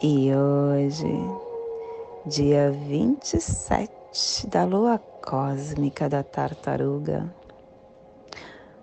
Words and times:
E 0.00 0.32
hoje, 0.32 1.12
dia 2.24 2.70
27 2.70 4.46
da 4.46 4.64
lua 4.64 4.96
cósmica 4.96 6.08
da 6.08 6.22
tartaruga, 6.22 7.28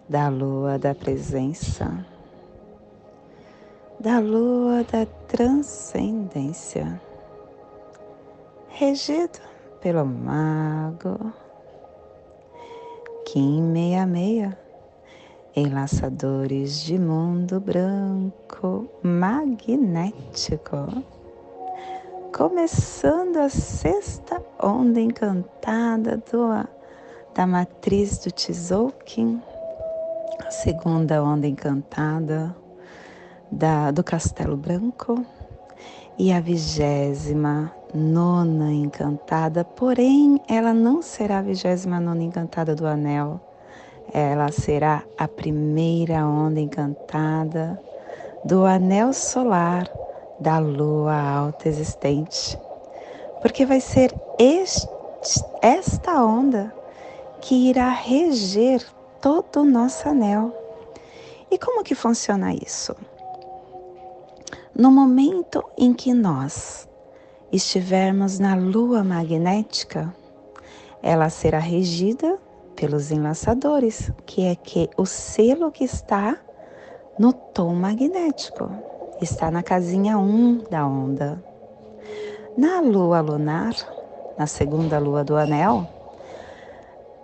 da 0.10 0.28
lua 0.28 0.78
da 0.78 0.94
presença, 0.94 2.06
da 3.98 4.20
lua 4.20 4.84
da 4.84 5.06
transcendência, 5.30 7.00
regido 8.68 9.40
pelo 9.80 10.06
mago 10.06 11.32
Kim 13.24 13.74
66 13.74 14.65
enlaçadores 15.56 16.84
de 16.84 17.00
mundo 17.00 17.62
branco 17.62 18.90
magnético. 19.02 20.76
Começando 22.36 23.38
a 23.38 23.48
sexta 23.48 24.44
onda 24.62 25.00
encantada 25.00 26.18
do, 26.18 26.68
da 27.34 27.48
matriz 27.48 28.18
do 28.18 28.32
Tzolk'in, 28.32 29.42
a 30.46 30.52
segunda 30.52 31.24
onda 31.24 31.48
encantada 31.48 32.54
da, 33.50 33.92
do 33.92 34.04
Castelo 34.04 34.58
Branco. 34.58 35.26
E 36.18 36.32
a 36.32 36.40
vigésima 36.40 37.74
nona 37.94 38.72
encantada, 38.72 39.66
porém 39.66 40.40
ela 40.48 40.74
não 40.74 41.02
será 41.02 41.40
a 41.40 41.42
vigésima 41.42 42.00
nona 42.00 42.24
encantada 42.24 42.74
do 42.74 42.88
Anel 42.88 43.40
ela 44.18 44.50
será 44.50 45.04
a 45.18 45.28
primeira 45.28 46.26
onda 46.26 46.62
encantada 46.62 47.78
do 48.46 48.64
anel 48.64 49.12
solar 49.12 49.92
da 50.40 50.58
lua 50.58 51.14
alta 51.14 51.68
existente, 51.68 52.58
porque 53.42 53.66
vai 53.66 53.82
ser 53.82 54.16
este, 54.40 54.88
esta 55.62 56.24
onda 56.24 56.74
que 57.42 57.70
irá 57.70 57.90
reger 57.90 58.82
todo 59.20 59.60
o 59.60 59.66
nosso 59.66 60.08
anel. 60.08 60.56
E 61.52 61.58
como 61.58 61.84
que 61.84 61.94
funciona 61.94 62.54
isso? 62.54 62.96
No 64.74 64.92
momento 64.92 65.62
em 65.78 65.94
que 65.94 66.14
nós 66.14 66.88
estivermos 67.52 68.40
na 68.40 68.56
lua 68.56 69.04
magnética, 69.04 70.16
ela 71.04 71.30
será 71.30 71.60
regida 71.60 72.40
pelos 72.76 73.12
enlaçadores, 73.12 74.12
que 74.26 74.46
é 74.46 74.56
que 74.56 74.90
o 74.98 75.06
selo 75.06 75.72
que 75.72 75.84
está 75.84 76.38
no 77.18 77.32
tom 77.32 77.74
magnético, 77.74 78.70
está 79.22 79.50
na 79.50 79.64
casinha 79.64 80.18
1 80.18 80.66
da 80.70 80.86
onda. 80.86 81.42
Na 82.58 82.82
lua 82.82 83.22
lunar, 83.22 83.74
na 84.38 84.48
segunda 84.48 85.00
lua 85.00 85.24
do 85.24 85.36
anel, 85.38 85.88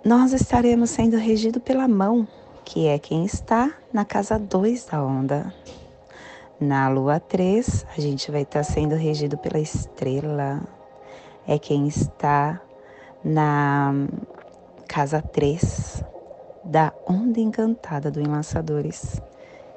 nós 0.03 0.33
estaremos 0.33 0.89
sendo 0.89 1.17
regidos 1.17 1.61
pela 1.61 1.87
mão, 1.87 2.27
que 2.63 2.87
é 2.87 2.97
quem 2.97 3.25
está 3.25 3.71
na 3.91 4.05
casa 4.05 4.39
2 4.39 4.85
da 4.85 5.03
onda. 5.03 5.53
Na 6.59 6.87
lua 6.89 7.19
3, 7.19 7.85
a 7.97 7.99
gente 7.99 8.31
vai 8.31 8.43
estar 8.43 8.63
sendo 8.63 8.95
regido 8.95 9.37
pela 9.37 9.59
estrela, 9.59 10.61
é 11.47 11.59
quem 11.59 11.87
está 11.87 12.61
na 13.23 13.93
casa 14.91 15.21
3 15.21 16.03
da 16.65 16.91
onda 17.07 17.39
encantada 17.39 18.11
do 18.11 18.19
Enlaçadores. 18.19 19.21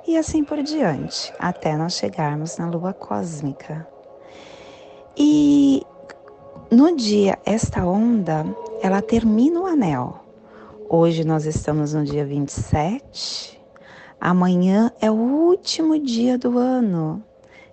E 0.08 0.16
assim 0.16 0.42
por 0.42 0.60
diante, 0.60 1.32
até 1.38 1.76
nós 1.76 1.94
chegarmos 1.94 2.58
na 2.58 2.69
lua 2.69 2.92
cósmica. 2.92 3.86
E 5.16 5.86
no 6.69 6.97
dia, 6.97 7.38
esta 7.47 7.86
onda, 7.86 8.44
ela 8.82 9.00
termina 9.00 9.60
o 9.60 9.66
anel. 9.66 10.19
Hoje 10.88 11.22
nós 11.22 11.46
estamos 11.46 11.94
no 11.94 12.04
dia 12.04 12.26
27. 12.26 13.62
Amanhã 14.20 14.91
é 15.00 15.08
o 15.12 15.14
último 15.14 15.96
dia 15.96 16.36
do 16.36 16.58
ano 16.58 17.22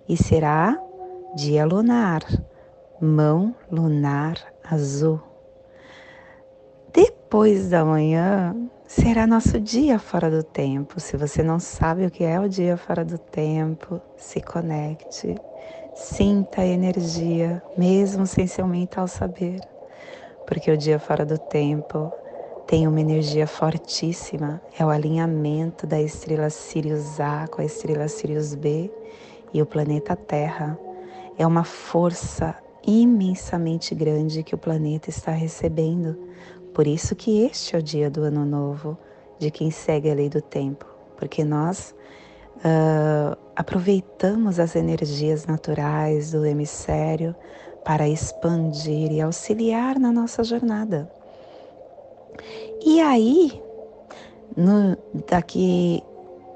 e 0.07 0.15
será 0.15 0.79
dia 1.35 1.65
lunar, 1.65 2.21
mão 3.01 3.55
lunar 3.71 4.37
azul. 4.63 5.30
Depois 7.31 7.69
da 7.69 7.85
manhã 7.85 8.53
será 8.85 9.25
nosso 9.25 9.57
dia 9.57 9.97
fora 9.97 10.29
do 10.29 10.43
tempo. 10.43 10.99
Se 10.99 11.15
você 11.15 11.41
não 11.41 11.61
sabe 11.61 12.05
o 12.05 12.11
que 12.11 12.25
é 12.25 12.37
o 12.37 12.49
dia 12.49 12.75
fora 12.75 13.05
do 13.05 13.17
tempo, 13.17 14.01
se 14.17 14.41
conecte, 14.41 15.37
sinta 15.95 16.59
a 16.59 16.67
energia, 16.67 17.63
mesmo 17.77 18.27
sem 18.27 18.45
seu 18.47 18.67
mental 18.67 19.07
saber. 19.07 19.61
Porque 20.45 20.69
o 20.69 20.75
dia 20.75 20.99
fora 20.99 21.25
do 21.25 21.37
tempo 21.37 22.11
tem 22.67 22.85
uma 22.85 22.99
energia 22.99 23.47
fortíssima, 23.47 24.61
é 24.77 24.85
o 24.85 24.89
alinhamento 24.89 25.87
da 25.87 26.01
estrela 26.01 26.49
Sirius 26.49 27.17
A 27.21 27.47
com 27.47 27.61
a 27.61 27.65
estrela 27.65 28.09
Sirius 28.09 28.53
B 28.55 28.91
e 29.53 29.61
o 29.61 29.65
planeta 29.65 30.17
Terra. 30.17 30.77
É 31.37 31.47
uma 31.47 31.63
força 31.63 32.53
imensamente 32.85 33.95
grande 33.95 34.43
que 34.43 34.53
o 34.53 34.57
planeta 34.57 35.09
está 35.09 35.31
recebendo 35.31 36.29
por 36.73 36.87
isso 36.87 37.15
que 37.15 37.43
este 37.43 37.75
é 37.75 37.79
o 37.79 37.83
dia 37.83 38.09
do 38.09 38.23
ano 38.23 38.45
novo 38.45 38.97
de 39.39 39.51
quem 39.51 39.71
segue 39.71 40.09
a 40.09 40.13
lei 40.13 40.29
do 40.29 40.41
tempo, 40.41 40.85
porque 41.17 41.43
nós 41.43 41.95
uh, 42.57 43.37
aproveitamos 43.55 44.59
as 44.59 44.75
energias 44.75 45.45
naturais 45.45 46.31
do 46.31 46.45
hemisfério 46.45 47.35
para 47.83 48.07
expandir 48.07 49.11
e 49.11 49.21
auxiliar 49.21 49.99
na 49.99 50.11
nossa 50.11 50.43
jornada. 50.43 51.11
E 52.85 53.01
aí, 53.01 53.61
no, 54.55 54.97
daqui 55.27 56.03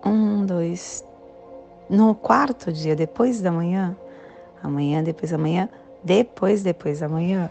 um, 0.05 0.45
dois, 0.45 1.03
no 1.89 2.15
quarto 2.15 2.71
dia 2.71 2.95
depois 2.95 3.41
da 3.41 3.51
manhã, 3.51 3.97
amanhã, 4.61 5.03
depois 5.03 5.31
da 5.31 5.37
manhã, 5.37 5.69
depois, 6.03 6.61
depois 6.61 6.99
da 6.99 7.09
manhã, 7.09 7.49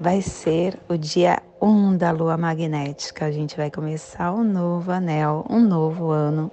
vai 0.00 0.20
ser 0.20 0.78
o 0.88 0.96
dia 0.96 1.40
1 1.64 1.66
um 1.66 1.96
da 1.96 2.10
lua 2.10 2.36
magnética. 2.36 3.24
A 3.24 3.30
gente 3.30 3.56
vai 3.56 3.70
começar 3.70 4.32
um 4.34 4.44
novo 4.44 4.92
anel, 4.92 5.46
um 5.48 5.60
novo 5.60 6.10
ano. 6.10 6.52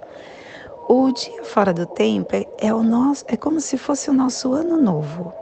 O 0.88 1.12
dia 1.12 1.44
fora 1.44 1.74
do 1.74 1.84
tempo 1.84 2.34
é, 2.34 2.46
é 2.58 2.72
o 2.72 2.82
nosso, 2.82 3.22
é 3.28 3.36
como 3.36 3.60
se 3.60 3.76
fosse 3.76 4.08
o 4.08 4.14
nosso 4.14 4.54
ano 4.54 4.80
novo. 4.80 5.32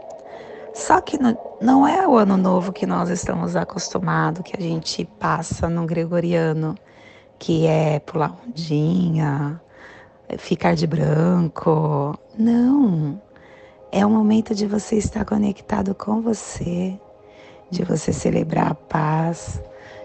Só 0.75 1.01
que 1.01 1.23
não, 1.23 1.39
não 1.61 1.87
é 1.87 2.07
o 2.07 2.17
ano 2.17 2.37
novo 2.37 2.73
que 2.73 2.85
nós 2.85 3.11
estamos 3.11 3.55
acostumados, 3.55 4.43
que 4.43 4.57
a 4.57 4.61
gente 4.61 5.05
passa 5.21 5.69
no 5.69 5.87
gregoriano, 5.87 6.75
que 7.39 7.67
é 7.67 8.01
pular 8.01 8.37
ondinha, 8.45 9.61
ficar 10.37 10.75
de 10.75 10.87
branco. 10.87 12.19
Não. 12.37 13.23
É 13.93 14.05
o 14.05 14.11
momento 14.11 14.53
de 14.53 14.67
você 14.67 14.97
estar 14.97 15.25
conectado 15.25 15.95
com 15.95 16.21
você, 16.21 16.99
de 17.71 17.85
você 17.85 18.13
celebrar 18.13 18.73
a 18.73 18.75
paz, 18.75 19.63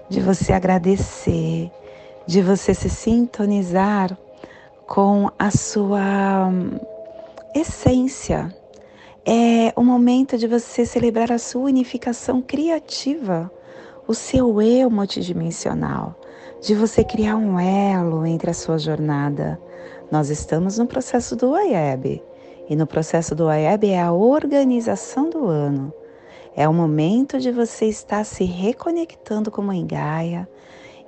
de 0.08 0.22
você 0.22 0.54
agradecer, 0.54 1.72
de 2.28 2.42
você 2.42 2.74
se 2.74 2.90
sintonizar 2.90 4.18
com 4.88 5.30
a 5.38 5.50
sua 5.50 6.48
hum, 6.48 6.80
essência. 7.56 8.54
É 9.26 9.74
o 9.76 9.84
momento 9.84 10.38
de 10.38 10.48
você 10.48 10.86
celebrar 10.86 11.32
a 11.32 11.40
sua 11.40 11.64
unificação 11.64 12.42
criativa, 12.42 13.52
o 14.08 14.14
seu 14.14 14.62
eu 14.62 14.90
multidimensional, 14.92 16.16
de 16.62 16.76
você 16.76 17.04
criar 17.04 17.36
um 17.36 17.60
elo 17.60 18.24
entre 18.26 18.52
a 18.52 18.54
sua 18.54 18.78
jornada. 18.78 19.60
Nós 20.12 20.30
estamos 20.30 20.78
no 20.78 20.86
processo 20.86 21.36
do 21.36 21.56
AIEB, 21.56 22.22
e 22.70 22.76
no 22.76 22.86
processo 22.86 23.34
do 23.34 23.48
AIEB 23.48 23.90
é 23.90 24.02
a 24.02 24.12
organização 24.12 25.30
do 25.30 25.48
ano 25.48 25.92
é 26.56 26.68
o 26.70 26.74
momento 26.74 27.38
de 27.38 27.52
você 27.52 27.86
estar 27.86 28.24
se 28.24 28.46
reconectando 28.46 29.52
com 29.52 29.62
Mãe 29.62 29.86
Gaia 29.86 30.48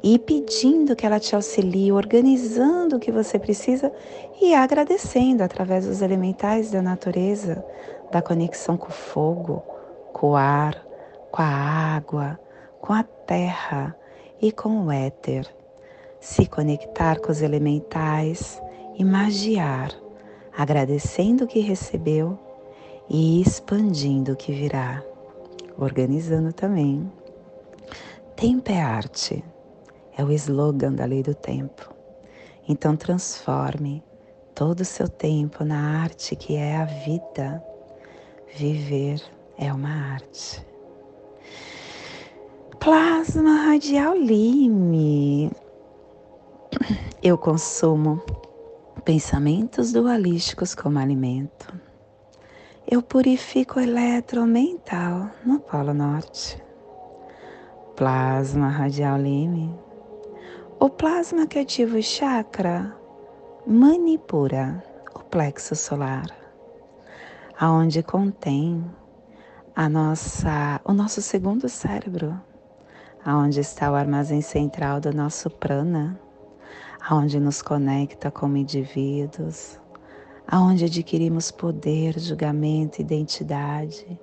e 0.04 0.20
pedindo 0.20 0.96
que 0.96 1.06
ela 1.06 1.20
te 1.20 1.36
auxilie, 1.36 1.92
organizando 1.92 2.98
o 2.98 3.00
que 3.00 3.12
você 3.12 3.40
precisa 3.40 3.92
e 4.42 4.54
agradecendo 4.54 5.44
através 5.44 5.86
dos 5.86 6.02
elementais 6.02 6.70
da 6.70 6.82
natureza, 6.82 7.66
da 8.12 8.22
conexão 8.22 8.76
com 8.76 8.90
o 8.90 8.92
fogo, 8.92 9.64
com 10.12 10.32
o 10.32 10.36
ar, 10.36 10.86
com 11.32 11.42
a 11.42 11.96
água, 11.96 12.40
com 12.82 12.92
a 12.92 13.04
terra 13.04 13.96
e 14.42 14.52
com 14.52 14.86
o 14.86 14.92
éter. 14.92 15.48
Se 16.20 16.46
conectar 16.46 17.20
com 17.22 17.32
os 17.32 17.42
elementais 17.42 18.62
e 18.98 19.04
magiar, 19.04 19.92
agradecendo 20.56 21.46
o 21.46 21.48
que 21.48 21.60
recebeu 21.60 22.38
e 23.10 23.42
expandindo 23.42 24.34
o 24.34 24.36
que 24.36 24.52
virá. 24.52 25.04
Organizando 25.78 26.52
também. 26.52 27.12
Tempo 28.36 28.72
é 28.72 28.82
arte, 28.82 29.44
é 30.18 30.24
o 30.24 30.32
slogan 30.32 30.94
da 30.94 31.06
lei 31.06 31.22
do 31.22 31.36
tempo. 31.36 31.94
Então 32.68 32.98
transforme 32.98 34.04
todo 34.56 34.82
o 34.82 34.86
seu 34.86 35.08
tempo 35.08 35.64
na 35.64 36.02
arte 36.02 36.36
que 36.36 36.56
é 36.56 36.78
a 36.78 36.86
vida. 36.86 37.64
Viver 38.56 39.22
é 39.58 39.72
uma 39.72 40.14
arte. 40.14 40.66
Plasma 42.80 43.54
radial 43.68 44.16
lime. 44.16 45.52
Eu 47.22 47.38
consumo 47.38 48.22
pensamentos 49.04 49.92
dualísticos 49.92 50.74
como 50.74 50.98
alimento. 50.98 51.87
Eu 52.89 53.01
purifico 53.01 53.80
o 53.80 53.84
eletromental 53.84 55.30
no 55.45 55.60
Polo 55.60 55.94
Norte. 55.94 56.63
Plasma 57.98 58.69
radial 58.69 59.18
lime. 59.18 59.78
O 60.80 60.89
plasma 60.89 61.45
que 61.45 61.60
ativa 61.60 61.98
o 61.98 62.01
chakra 62.01 62.95
manipura, 63.66 64.81
o 65.13 65.19
plexo 65.19 65.75
solar, 65.75 66.28
aonde 67.60 68.01
contém 68.01 68.90
a 69.75 69.90
nossa, 69.90 70.80
o 70.86 70.94
nosso 70.94 71.22
segundo 71.22 71.68
cérebro, 71.68 72.40
aonde 73.25 73.60
está 73.60 73.92
o 73.92 73.95
armazém 73.95 74.40
central 74.40 75.01
do 75.01 75.13
nosso 75.13 75.50
prana, 75.50 76.18
aonde 77.06 77.38
nos 77.38 77.62
conecta 77.62 78.31
como 78.31 78.56
indivíduos, 78.56 79.78
aonde 80.48 80.86
adquirimos 80.86 81.52
poder, 81.52 82.18
julgamento, 82.18 83.02
identidade. 83.02 84.20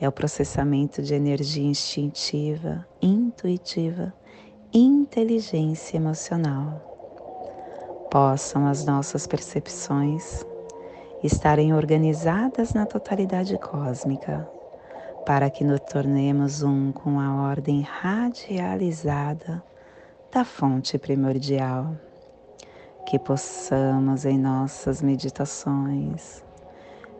É 0.00 0.08
o 0.08 0.12
processamento 0.12 1.02
de 1.02 1.14
energia 1.14 1.66
instintiva, 1.66 2.86
intuitiva, 3.02 4.14
inteligência 4.72 5.96
emocional. 5.96 6.84
Possam 8.10 8.66
as 8.66 8.84
nossas 8.84 9.26
percepções 9.26 10.46
estarem 11.22 11.74
organizadas 11.74 12.72
na 12.72 12.86
totalidade 12.86 13.58
cósmica 13.58 14.48
para 15.26 15.50
que 15.50 15.64
nos 15.64 15.80
tornemos 15.80 16.62
um 16.62 16.92
com 16.92 17.20
a 17.20 17.42
ordem 17.48 17.82
radializada 17.82 19.62
da 20.32 20.44
fonte 20.44 20.96
primordial. 20.96 22.07
Que 23.08 23.18
possamos 23.18 24.26
em 24.26 24.38
nossas 24.38 25.00
meditações 25.00 26.44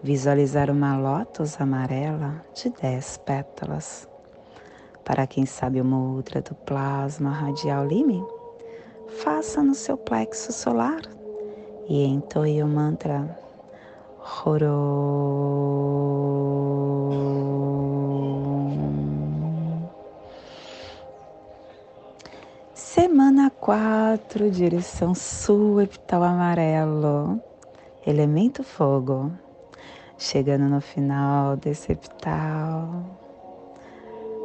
visualizar 0.03 0.71
uma 0.71 0.99
lótus 0.99 1.59
amarela 1.59 2.45
de 2.53 2.69
dez 2.69 3.17
pétalas. 3.17 4.07
Para 5.03 5.27
quem 5.27 5.47
sabe 5.47 5.81
o 5.81 5.85
mudra 5.87 6.43
do 6.43 6.55
plasma 6.55 7.31
radial 7.31 7.87
lime, 7.87 8.23
faça 9.25 9.63
no 9.63 9.75
seu 9.75 9.97
plexo 9.97 10.53
solar 10.53 11.01
e 11.89 12.05
entoie 12.05 12.63
o 12.63 12.69
mantra 12.69 13.35
Horo. 14.45 14.69
Semana 23.01 23.49
4, 23.49 24.51
direção 24.51 25.15
sul, 25.15 25.81
epital 25.81 26.21
amarelo, 26.25 27.41
elemento 28.05 28.65
fogo. 28.65 29.31
Chegando 30.19 30.65
no 30.65 30.81
final 30.81 31.57
desse 31.57 31.93
epital, 31.93 33.05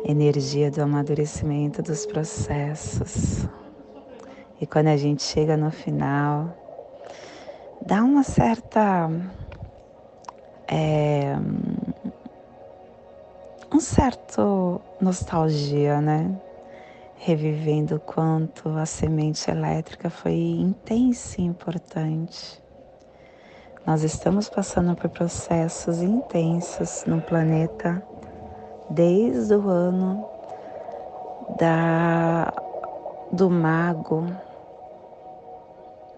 energia 0.05 0.69
do 0.69 0.83
amadurecimento 0.83 1.81
dos 1.81 2.05
processos. 2.05 3.50
E 4.61 4.67
quando 4.67 4.89
a 4.89 4.97
gente 4.97 5.23
chega 5.23 5.57
no 5.57 5.71
final, 5.71 6.55
dá 7.83 8.03
uma 8.03 8.21
certa. 8.21 9.09
É, 10.67 11.35
um 13.73 13.79
certo 13.79 14.79
nostalgia, 15.01 16.00
né? 16.00 16.39
Revivendo 17.25 17.96
o 17.96 18.00
quanto 18.02 18.68
a 18.70 18.86
semente 18.86 19.50
elétrica 19.50 20.10
foi 20.10 20.34
intensa 20.34 21.40
e 21.40 21.46
importante. 21.46 22.62
Nós 23.86 24.04
estamos 24.04 24.50
passando 24.50 24.94
por 24.94 25.10
processos 25.10 26.02
intensos 26.02 27.06
no 27.08 27.22
planeta 27.22 28.06
desde 28.90 29.56
o 29.56 29.70
ano 29.70 30.25
da 31.58 32.54
do 33.31 33.50
mago 33.50 34.25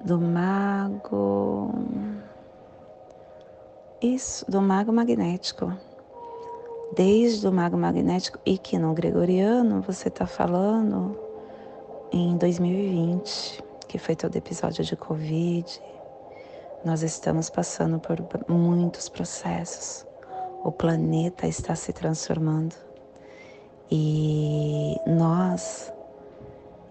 do 0.03 0.19
mago 0.19 1.71
isso 4.01 4.49
do 4.49 4.61
mago 4.61 4.91
magnético 4.91 5.71
desde 6.93 7.47
o 7.47 7.51
mago 7.51 7.77
magnético 7.77 8.39
e 8.45 8.57
que 8.57 8.77
no 8.77 8.93
gregoriano 8.93 9.81
você 9.81 10.07
está 10.07 10.25
falando 10.25 11.17
em 12.11 12.37
2020, 12.37 13.63
que 13.87 13.97
foi 13.97 14.15
todo 14.15 14.35
episódio 14.35 14.83
de 14.83 14.95
Covid. 14.95 15.81
Nós 16.83 17.01
estamos 17.01 17.49
passando 17.49 17.99
por 17.99 18.17
muitos 18.47 19.09
processos. 19.09 20.05
O 20.63 20.71
planeta 20.71 21.47
está 21.47 21.75
se 21.75 21.91
transformando 21.93 22.75
e 23.91 24.95
nós 25.05 25.93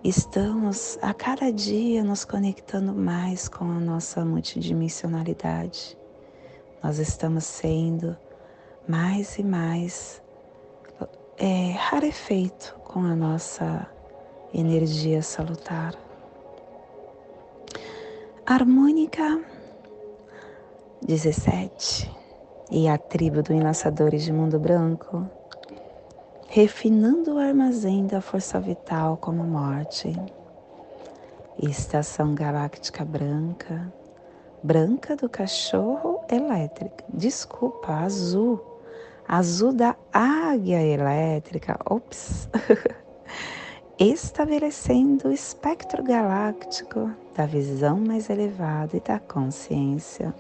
estamos 0.04 0.98
a 1.02 1.12
cada 1.12 1.50
dia 1.50 2.04
nos 2.04 2.24
conectando 2.24 2.92
mais 2.92 3.48
com 3.48 3.64
a 3.64 3.80
nossa 3.80 4.24
multidimensionalidade. 4.24 5.98
Nós 6.82 6.98
estamos 6.98 7.44
sendo 7.44 8.16
mais 8.86 9.38
e 9.38 9.42
mais 9.42 10.22
é, 11.38 11.72
rarefeito 11.72 12.76
com 12.84 13.00
a 13.00 13.14
nossa 13.14 13.86
energia 14.52 15.22
salutar. 15.22 15.94
Harmônica 18.46 19.42
17 21.02 22.10
e 22.70 22.86
a 22.86 22.98
tribo 22.98 23.42
do 23.42 23.54
Enlaçadores 23.54 24.22
de 24.22 24.32
Mundo 24.32 24.58
Branco, 24.58 25.28
refinando 26.48 27.34
o 27.34 27.38
armazém 27.38 28.06
da 28.06 28.20
força 28.20 28.60
vital 28.60 29.16
como 29.16 29.42
morte. 29.44 30.14
Estação 31.62 32.34
Galáctica 32.34 33.04
Branca, 33.04 33.90
branca 34.62 35.16
do 35.16 35.28
cachorro 35.28 36.20
elétrica, 36.28 37.04
desculpa, 37.08 37.92
azul 37.92 38.73
azul 39.26 39.72
da 39.72 39.96
águia 40.12 40.82
elétrica, 40.82 41.78
ops, 41.88 42.48
estabelecendo 43.98 45.28
o 45.28 45.32
espectro 45.32 46.02
galáctico 46.02 47.10
da 47.34 47.46
visão 47.46 47.98
mais 47.98 48.28
elevada 48.28 48.96
e 48.96 49.00
da 49.00 49.18
consciência. 49.18 50.34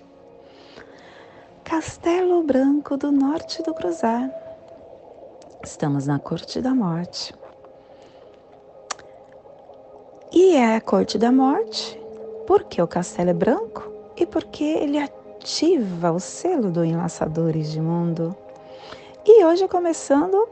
Castelo 1.62 2.42
Branco 2.42 2.96
do 2.96 3.10
Norte 3.10 3.62
do 3.62 3.72
Cruzar. 3.72 4.30
Estamos 5.62 6.06
na 6.06 6.18
Corte 6.18 6.60
da 6.60 6.74
Morte. 6.74 7.34
E 10.30 10.56
é 10.56 10.76
a 10.76 10.80
Corte 10.80 11.16
da 11.16 11.32
Morte 11.32 11.98
porque 12.46 12.82
o 12.82 12.86
castelo 12.86 13.30
é 13.30 13.34
branco 13.34 13.90
e 14.16 14.26
porque 14.26 14.64
ele 14.64 14.98
ativa 14.98 16.12
o 16.12 16.20
selo 16.20 16.70
do 16.70 16.84
Enlaçadores 16.84 17.72
de 17.72 17.80
Mundo 17.80 18.36
e 19.26 19.42
hoje 19.42 19.66
começando 19.68 20.46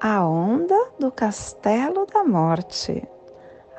a 0.00 0.24
onda 0.24 0.90
do 0.96 1.10
castelo 1.10 2.06
da 2.06 2.22
morte, 2.22 3.02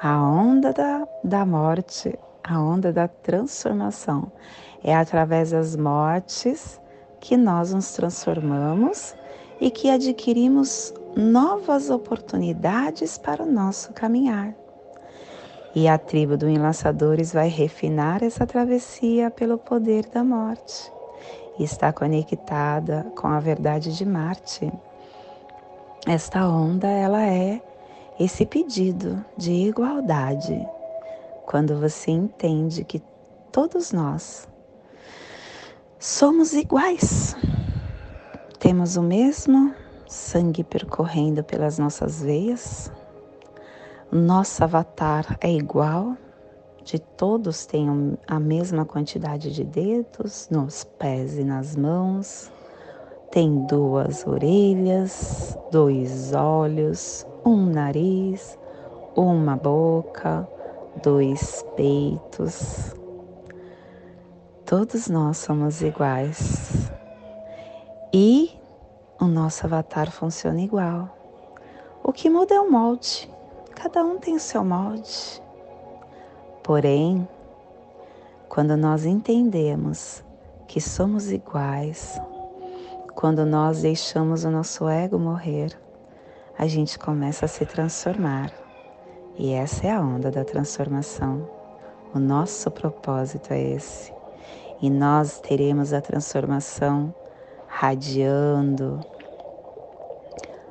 a 0.01 0.21
onda 0.21 0.73
da, 0.73 1.07
da 1.23 1.45
morte, 1.45 2.19
a 2.43 2.59
onda 2.59 2.91
da 2.91 3.07
transformação. 3.07 4.29
É 4.83 4.93
através 4.93 5.51
das 5.51 5.77
mortes 5.77 6.79
que 7.21 7.37
nós 7.37 7.73
nos 7.73 7.93
transformamos 7.93 9.15
e 9.61 9.71
que 9.71 9.89
adquirimos 9.89 10.93
novas 11.15 11.89
oportunidades 11.89 13.17
para 13.17 13.43
o 13.43 13.49
nosso 13.49 13.93
caminhar. 13.93 14.53
E 15.73 15.87
a 15.87 15.97
tribo 15.97 16.35
do 16.35 16.49
Enlaçadores 16.49 17.31
vai 17.31 17.47
refinar 17.47 18.21
essa 18.21 18.45
travessia 18.45 19.31
pelo 19.31 19.57
poder 19.57 20.05
da 20.07 20.21
morte 20.21 20.91
está 21.63 21.91
conectada 21.91 23.11
com 23.15 23.27
a 23.27 23.39
verdade 23.39 23.95
de 23.95 24.05
Marte. 24.05 24.71
Esta 26.07 26.47
onda 26.47 26.87
ela 26.87 27.25
é 27.25 27.61
esse 28.19 28.45
pedido 28.45 29.23
de 29.37 29.51
igualdade. 29.51 30.67
Quando 31.45 31.79
você 31.79 32.11
entende 32.11 32.83
que 32.83 33.01
todos 33.51 33.91
nós 33.91 34.47
somos 35.99 36.53
iguais, 36.53 37.35
temos 38.59 38.95
o 38.95 39.01
mesmo 39.01 39.73
sangue 40.07 40.63
percorrendo 40.63 41.43
pelas 41.43 41.77
nossas 41.77 42.21
veias, 42.21 42.91
nosso 44.11 44.63
avatar 44.63 45.37
é 45.39 45.51
igual, 45.51 46.17
de 46.83 46.99
todos 46.99 47.65
têm 47.65 48.17
a 48.27 48.39
mesma 48.39 48.85
quantidade 48.85 49.53
de 49.53 49.63
dedos 49.63 50.47
nos 50.49 50.83
pés 50.83 51.37
e 51.37 51.43
nas 51.43 51.75
mãos, 51.75 52.51
tem 53.31 53.65
duas 53.65 54.27
orelhas, 54.27 55.57
dois 55.71 56.33
olhos, 56.33 57.25
um 57.45 57.65
nariz, 57.65 58.57
uma 59.15 59.55
boca, 59.55 60.47
dois 61.01 61.63
peitos. 61.75 62.93
Todos 64.65 65.07
nós 65.07 65.37
somos 65.37 65.81
iguais. 65.81 66.91
E 68.13 68.51
o 69.19 69.25
nosso 69.25 69.65
avatar 69.65 70.11
funciona 70.11 70.59
igual. 70.59 71.09
O 72.03 72.11
que 72.11 72.29
muda 72.29 72.55
é 72.55 72.59
o 72.59 72.69
molde. 72.69 73.31
Cada 73.75 74.03
um 74.03 74.17
tem 74.17 74.35
o 74.35 74.39
seu 74.39 74.63
molde. 74.63 75.40
Porém, 76.63 77.27
quando 78.47 78.77
nós 78.77 79.03
entendemos 79.03 80.23
que 80.67 80.79
somos 80.79 81.31
iguais, 81.31 82.21
quando 83.15 83.45
nós 83.45 83.81
deixamos 83.81 84.43
o 84.43 84.51
nosso 84.51 84.87
ego 84.87 85.17
morrer, 85.17 85.75
a 86.57 86.67
gente 86.67 86.99
começa 86.99 87.45
a 87.45 87.47
se 87.47 87.65
transformar. 87.65 88.51
E 89.37 89.53
essa 89.53 89.87
é 89.87 89.91
a 89.91 89.99
onda 89.99 90.29
da 90.29 90.45
transformação. 90.45 91.49
O 92.13 92.19
nosso 92.19 92.69
propósito 92.69 93.51
é 93.51 93.59
esse. 93.59 94.13
E 94.81 94.89
nós 94.89 95.39
teremos 95.39 95.93
a 95.93 96.01
transformação 96.01 97.13
radiando 97.67 98.99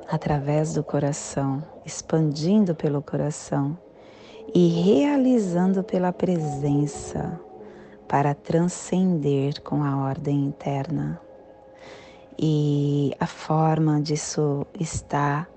através 0.09 0.73
do 0.73 0.83
coração, 0.83 1.61
expandindo 1.85 2.73
pelo 2.75 3.01
coração 3.01 3.77
e 4.53 4.67
realizando 4.67 5.83
pela 5.83 6.11
presença 6.11 7.39
para 8.07 8.33
transcender 8.33 9.61
com 9.61 9.83
a 9.83 9.97
ordem 9.97 10.45
interna. 10.45 11.19
E 12.37 13.15
a 13.19 13.25
forma 13.25 14.01
disso 14.01 14.65
está 14.79 15.47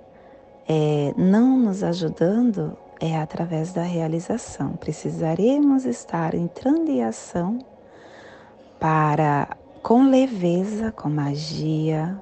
é, 0.68 1.12
não 1.16 1.58
nos 1.58 1.82
ajudando 1.82 2.76
é 3.00 3.18
através 3.18 3.72
da 3.72 3.82
realização. 3.82 4.74
Precisaremos 4.76 5.84
estar 5.84 6.34
entrando 6.34 6.88
em 6.90 7.02
ação 7.02 7.58
para, 8.78 9.56
com 9.82 10.08
leveza, 10.08 10.92
com 10.92 11.08
magia, 11.08 12.18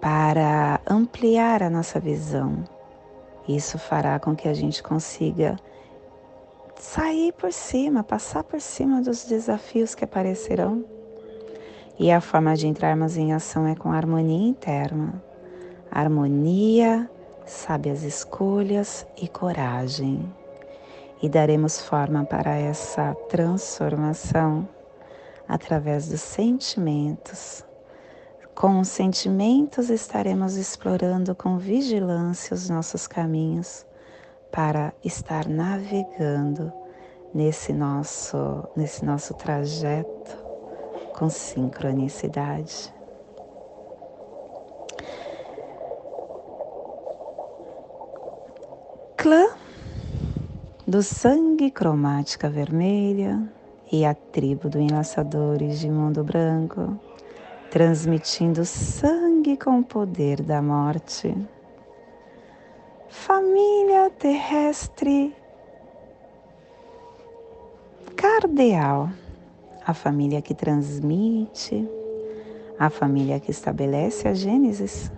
para 0.00 0.80
ampliar 0.86 1.62
a 1.62 1.70
nossa 1.70 1.98
visão. 1.98 2.64
Isso 3.48 3.78
fará 3.78 4.18
com 4.18 4.34
que 4.34 4.48
a 4.48 4.54
gente 4.54 4.82
consiga 4.82 5.56
sair 6.76 7.32
por 7.32 7.52
cima, 7.52 8.02
passar 8.02 8.42
por 8.42 8.60
cima 8.60 9.02
dos 9.02 9.24
desafios 9.24 9.94
que 9.94 10.04
aparecerão. 10.04 10.84
E 11.98 12.10
a 12.10 12.20
forma 12.20 12.56
de 12.56 12.66
entrarmos 12.66 13.16
em 13.16 13.32
ação 13.32 13.66
é 13.66 13.74
com 13.74 13.92
harmonia 13.92 14.48
interna 14.48 15.22
harmonia, 15.94 17.08
sábias 17.46 18.02
escolhas 18.02 19.06
e 19.16 19.28
coragem. 19.28 20.28
E 21.22 21.28
daremos 21.28 21.80
forma 21.80 22.24
para 22.24 22.56
essa 22.56 23.14
transformação 23.28 24.68
através 25.48 26.08
dos 26.08 26.20
sentimentos. 26.20 27.64
Com 28.54 28.80
os 28.80 28.88
sentimentos 28.88 29.90
estaremos 29.90 30.56
explorando 30.56 31.34
com 31.34 31.58
vigilância 31.58 32.54
os 32.54 32.68
nossos 32.68 33.06
caminhos 33.06 33.84
para 34.52 34.92
estar 35.04 35.48
navegando 35.48 36.72
nesse 37.34 37.72
nosso, 37.72 38.68
nesse 38.76 39.04
nosso 39.04 39.34
trajeto 39.34 40.38
com 41.18 41.28
sincronicidade. 41.28 42.94
clã 49.24 49.46
do 50.86 51.02
sangue 51.02 51.70
cromática 51.70 52.50
vermelha 52.50 53.42
e 53.90 54.04
a 54.04 54.12
tribo 54.12 54.68
do 54.68 54.78
enlaçadores 54.78 55.78
de 55.80 55.88
mundo 55.88 56.22
branco, 56.22 57.00
transmitindo 57.74 58.64
sangue 58.64 59.56
com 59.56 59.80
o 59.80 59.84
poder 59.84 60.40
da 60.40 60.62
morte. 60.62 61.36
Família 63.08 64.08
terrestre. 64.10 65.34
Cardeal, 68.14 69.10
a 69.84 69.92
família 69.92 70.40
que 70.40 70.54
transmite, 70.54 71.84
a 72.78 72.88
família 72.88 73.40
que 73.40 73.50
estabelece 73.50 74.28
a 74.28 74.34
Gênesis, 74.34 75.10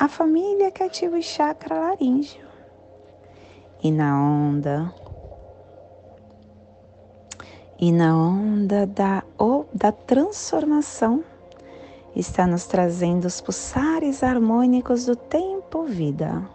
a 0.00 0.08
família 0.08 0.70
que 0.70 0.82
ativa 0.82 1.18
o 1.18 1.22
chakra 1.22 1.78
laríngeo. 1.78 2.46
E 3.82 3.90
na 3.92 4.18
onda. 4.18 4.94
E 7.78 7.92
na 7.92 8.16
onda 8.16 8.86
da, 8.86 9.22
ou 9.36 9.68
da 9.74 9.92
transformação 9.92 11.22
está 12.16 12.46
nos 12.46 12.66
trazendo 12.66 13.26
os 13.26 13.42
pulsares 13.42 14.22
harmônicos 14.22 15.04
do 15.04 15.14
tempo-vida. 15.14 16.48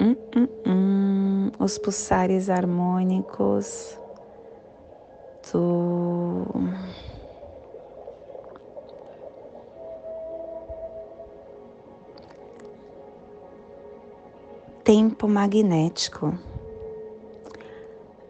Hum, 0.00 0.16
hum, 0.36 0.48
hum, 0.66 1.50
os 1.58 1.78
pulsares 1.78 2.50
harmônicos 2.50 3.96
do 5.52 6.44
tempo 14.82 15.28
magnético, 15.28 16.26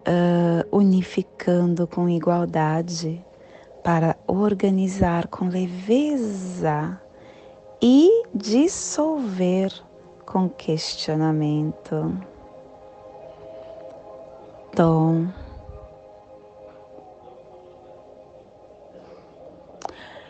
uh, 0.07 0.77
unificando 0.77 1.87
com 1.87 2.09
igualdade 2.09 3.26
para 3.87 4.19
organizar 4.27 5.29
com 5.29 5.47
leveza 5.47 7.01
e 7.81 8.25
dissolver 8.35 9.73
com 10.25 10.49
questionamento. 10.49 12.21
Tom. 14.75 15.29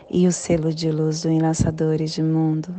E 0.07 0.27
o 0.27 0.31
selo 0.31 0.71
de 0.71 0.91
luz 0.91 1.23
do 1.23 1.31
Enlaçadores 1.31 2.11
de 2.11 2.21
Mundo 2.21 2.75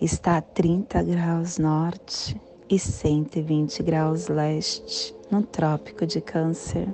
está 0.00 0.38
a 0.38 0.42
30 0.42 1.00
graus 1.04 1.58
norte 1.58 2.36
e 2.68 2.76
120 2.76 3.84
graus 3.84 4.26
leste 4.26 5.14
no 5.30 5.44
Trópico 5.44 6.04
de 6.04 6.20
Câncer. 6.20 6.92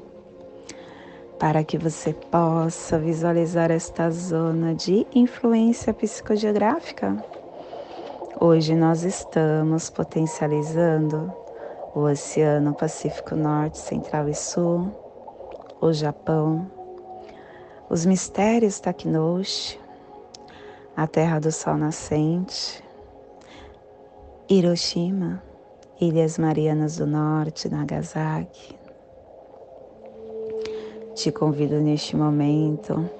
Para 1.38 1.62
que 1.62 1.78
você 1.78 2.12
possa 2.12 2.98
visualizar 2.98 3.70
esta 3.70 4.10
zona 4.10 4.74
de 4.74 5.06
influência 5.14 5.94
psicogeográfica, 5.94 7.16
hoje 8.40 8.74
nós 8.74 9.04
estamos 9.04 9.88
potencializando 9.88 11.32
o 11.94 12.00
Oceano 12.00 12.74
Pacífico 12.74 13.36
Norte, 13.36 13.78
Central 13.78 14.28
e 14.28 14.34
Sul, 14.34 14.90
o 15.80 15.92
Japão, 15.92 16.68
os 17.88 18.04
mistérios 18.04 18.80
Takinoshi, 18.80 19.78
a 20.96 21.06
Terra 21.06 21.38
do 21.38 21.52
Sol 21.52 21.76
Nascente, 21.76 22.82
Hiroshima, 24.48 25.40
Ilhas 26.00 26.36
Marianas 26.36 26.96
do 26.96 27.06
Norte, 27.06 27.68
Nagasaki. 27.68 28.77
Te 31.18 31.32
convido 31.32 31.80
neste 31.80 32.16
momento. 32.16 33.10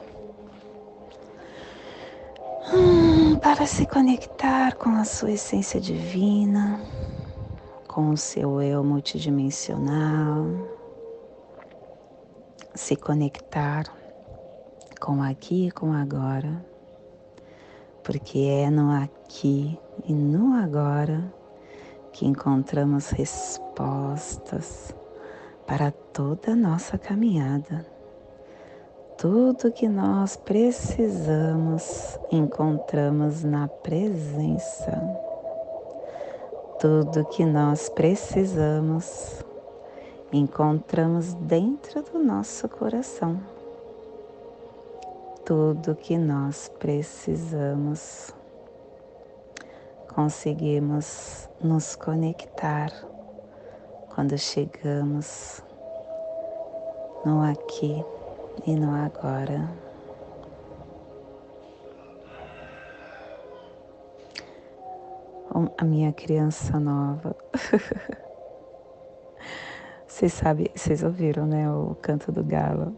Hum, 2.73 3.37
para 3.41 3.67
se 3.67 3.85
conectar 3.87 4.77
com 4.77 4.91
a 4.91 5.03
sua 5.03 5.33
essência 5.33 5.81
divina, 5.81 6.81
com 7.89 8.11
o 8.11 8.17
seu 8.17 8.63
eu 8.63 8.85
multidimensional, 8.85 10.47
se 12.73 12.95
conectar 12.95 13.93
com 15.01 15.21
aqui 15.21 15.67
e 15.67 15.71
com 15.73 15.93
agora, 15.93 16.65
porque 18.05 18.39
é 18.39 18.71
no 18.71 18.93
aqui 18.93 19.77
e 20.05 20.13
no 20.13 20.55
agora 20.55 21.35
que 22.13 22.25
encontramos 22.25 23.11
respostas 23.11 24.95
para 25.69 25.91
toda 25.91 26.53
a 26.53 26.57
nossa 26.57 26.97
caminhada. 26.97 27.85
Tudo 29.19 29.71
que 29.71 29.87
nós 29.87 30.35
precisamos 30.35 32.19
encontramos 32.33 33.45
na 33.45 33.69
presença. 33.69 34.99
Tudo 36.81 37.23
que 37.27 37.45
nós 37.45 37.91
precisamos 37.91 39.45
encontramos 40.33 41.35
dentro 41.35 42.03
do 42.03 42.19
nosso 42.19 42.67
coração. 42.67 43.39
Tudo 45.45 45.95
que 45.95 46.17
nós 46.17 46.73
precisamos 46.79 48.35
conseguimos 50.15 51.47
nos 51.61 51.95
conectar 51.95 52.91
quando 54.19 54.37
chegamos 54.37 55.63
no 57.25 57.41
aqui 57.41 58.05
e 58.67 58.75
no 58.75 58.91
agora. 58.91 59.71
A 65.77 65.85
minha 65.85 66.13
criança 66.13 66.81
nova. 66.81 67.37
Vocês 70.05 70.33
sabem, 70.33 70.67
vocês 70.75 71.05
ouviram, 71.05 71.47
né, 71.47 71.71
o 71.71 71.95
canto 72.03 72.33
do 72.33 72.43
galo. 72.43 72.97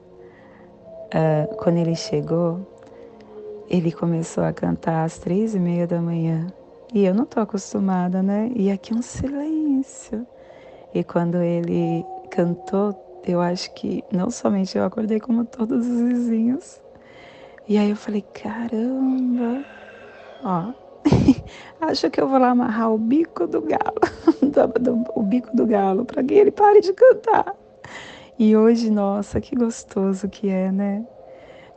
Uh, 1.12 1.54
quando 1.56 1.76
ele 1.76 1.94
chegou, 1.94 2.66
ele 3.68 3.92
começou 3.92 4.42
a 4.42 4.54
cantar 4.54 5.04
às 5.04 5.18
três 5.18 5.54
e 5.54 5.58
meia 5.58 5.86
da 5.86 6.00
manhã. 6.00 6.46
E 6.94 7.04
eu 7.04 7.14
não 7.14 7.26
tô 7.26 7.40
acostumada, 7.40 8.22
né? 8.22 8.50
E 8.56 8.70
aqui 8.70 8.94
um 8.94 9.02
silêncio. 9.02 10.26
E 10.92 11.04
quando 11.04 11.36
ele 11.36 12.04
cantou, 12.30 12.94
eu 13.26 13.40
acho 13.40 13.72
que 13.74 14.04
não 14.12 14.30
somente 14.30 14.76
eu 14.76 14.84
acordei, 14.84 15.20
como 15.20 15.44
todos 15.44 15.86
os 15.86 16.00
vizinhos. 16.02 16.80
E 17.68 17.78
aí 17.78 17.90
eu 17.90 17.96
falei, 17.96 18.24
caramba, 18.34 19.64
ó, 20.42 20.72
acho 21.80 22.10
que 22.10 22.20
eu 22.20 22.28
vou 22.28 22.38
lá 22.38 22.50
amarrar 22.50 22.92
o 22.92 22.98
bico 22.98 23.46
do 23.46 23.60
galo, 23.62 24.00
o 25.14 25.22
bico 25.22 25.54
do 25.56 25.66
galo, 25.66 26.04
para 26.04 26.22
que 26.22 26.34
ele 26.34 26.50
pare 26.50 26.80
de 26.80 26.92
cantar. 26.92 27.54
E 28.38 28.56
hoje, 28.56 28.90
nossa, 28.90 29.40
que 29.40 29.54
gostoso 29.54 30.28
que 30.28 30.48
é, 30.48 30.72
né? 30.72 31.06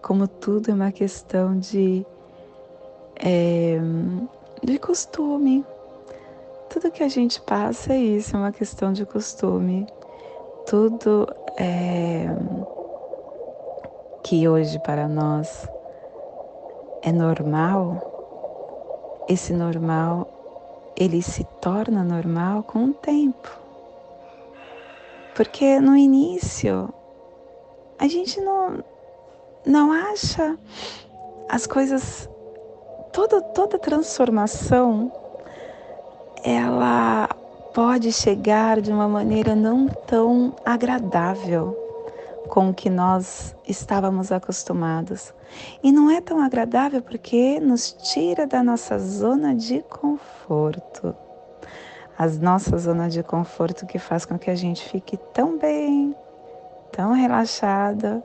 Como 0.02 0.28
tudo 0.28 0.72
é 0.72 0.74
uma 0.74 0.92
questão 0.92 1.60
de, 1.60 2.06
é, 3.18 3.78
de 4.64 4.80
costume, 4.80 5.66
tudo 6.74 6.90
que 6.90 7.04
a 7.04 7.08
gente 7.08 7.40
passa 7.40 7.94
é 7.94 7.98
isso, 7.98 8.36
é 8.36 8.40
uma 8.40 8.52
questão 8.52 8.92
de 8.92 9.06
costume. 9.06 9.86
Tudo 10.66 11.28
é 11.56 12.26
que 14.24 14.48
hoje 14.48 14.80
para 14.80 15.08
nós 15.08 15.70
é 17.04 17.12
normal, 17.12 18.02
esse 19.30 19.54
normal 19.54 20.28
ele 20.98 21.22
se 21.22 21.44
torna 21.62 22.04
normal 22.04 22.64
com 22.64 22.86
o 22.86 22.94
tempo. 22.94 23.56
Porque 25.36 25.80
no 25.80 25.96
início 25.96 26.92
a 28.00 28.08
gente 28.08 28.42
não, 28.42 28.84
não 29.64 29.92
acha 29.92 30.58
as 31.48 31.68
coisas, 31.68 32.28
toda, 33.12 33.44
toda 33.44 33.78
transformação 33.78 35.23
ela 36.44 37.30
pode 37.74 38.12
chegar 38.12 38.82
de 38.82 38.92
uma 38.92 39.08
maneira 39.08 39.56
não 39.56 39.88
tão 39.88 40.54
agradável 40.66 41.76
com 42.50 42.70
o 42.70 42.74
que 42.74 42.90
nós 42.90 43.56
estávamos 43.68 44.32
acostumados. 44.32 45.34
E 45.82 45.92
não 45.92 46.12
é 46.12 46.20
tão 46.20 46.40
agradável 46.40 47.02
porque 47.02 47.60
nos 47.60 47.94
tira 47.94 48.46
da 48.46 48.62
nossa 48.62 49.00
zona 49.00 49.56
de 49.56 49.82
conforto. 49.84 51.16
As 52.18 52.38
nossas 52.38 52.84
zonas 52.84 53.14
de 53.14 53.24
conforto 53.24 53.86
que 53.86 53.98
faz 53.98 54.26
com 54.26 54.38
que 54.38 54.52
a 54.52 54.56
gente 54.56 54.88
fique 54.90 55.18
tão 55.34 55.58
bem, 55.58 56.16
tão 56.92 57.14
relaxada. 57.14 58.24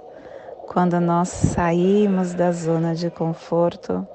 Quando 0.67 1.01
nós 1.01 1.29
saímos 1.29 2.35
da 2.35 2.53
zona 2.53 2.95
de 2.95 3.11
conforto, 3.11 4.07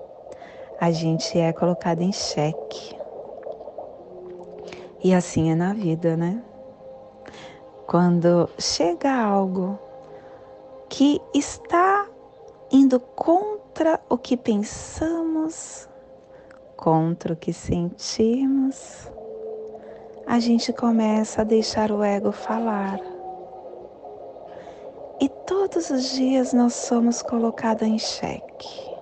a 0.80 0.92
gente 0.92 1.39
é 1.39 1.52
colocado 1.52 2.02
em 2.02 2.12
xeque. 2.12 3.03
E 5.04 5.13
assim 5.13 5.52
é 5.52 5.56
na 5.56 5.74
vida, 5.74 6.16
né? 6.16 6.42
Quando 7.86 8.50
chega 8.58 9.13
algo 9.13 9.78
que 10.88 11.20
está 11.34 12.08
indo 12.72 13.00
contra 13.00 14.00
o 14.10 14.18
que 14.18 14.38
pensamos, 14.38 15.89
contra 16.78 17.34
o 17.34 17.36
que 17.36 17.52
sentimos, 17.52 19.12
a 20.26 20.39
gente 20.39 20.72
começa 20.72 21.42
a 21.42 21.44
deixar 21.44 21.92
o 21.92 22.02
ego 22.02 22.32
falar. 22.32 22.98
E 25.20 25.28
todos 25.46 25.89
os 25.89 26.12
dias 26.12 26.54
nós 26.54 26.74
somos 26.74 27.22
colocados 27.22 27.86
em 27.86 28.00
xeque. 28.00 28.94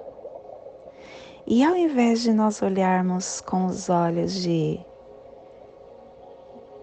E 1.45 1.63
ao 1.63 1.75
invés 1.75 2.21
de 2.21 2.33
nós 2.33 2.59
olharmos 2.61 3.39
com 3.41 3.67
os 3.67 3.87
olhos 3.89 4.33
de 4.33 4.79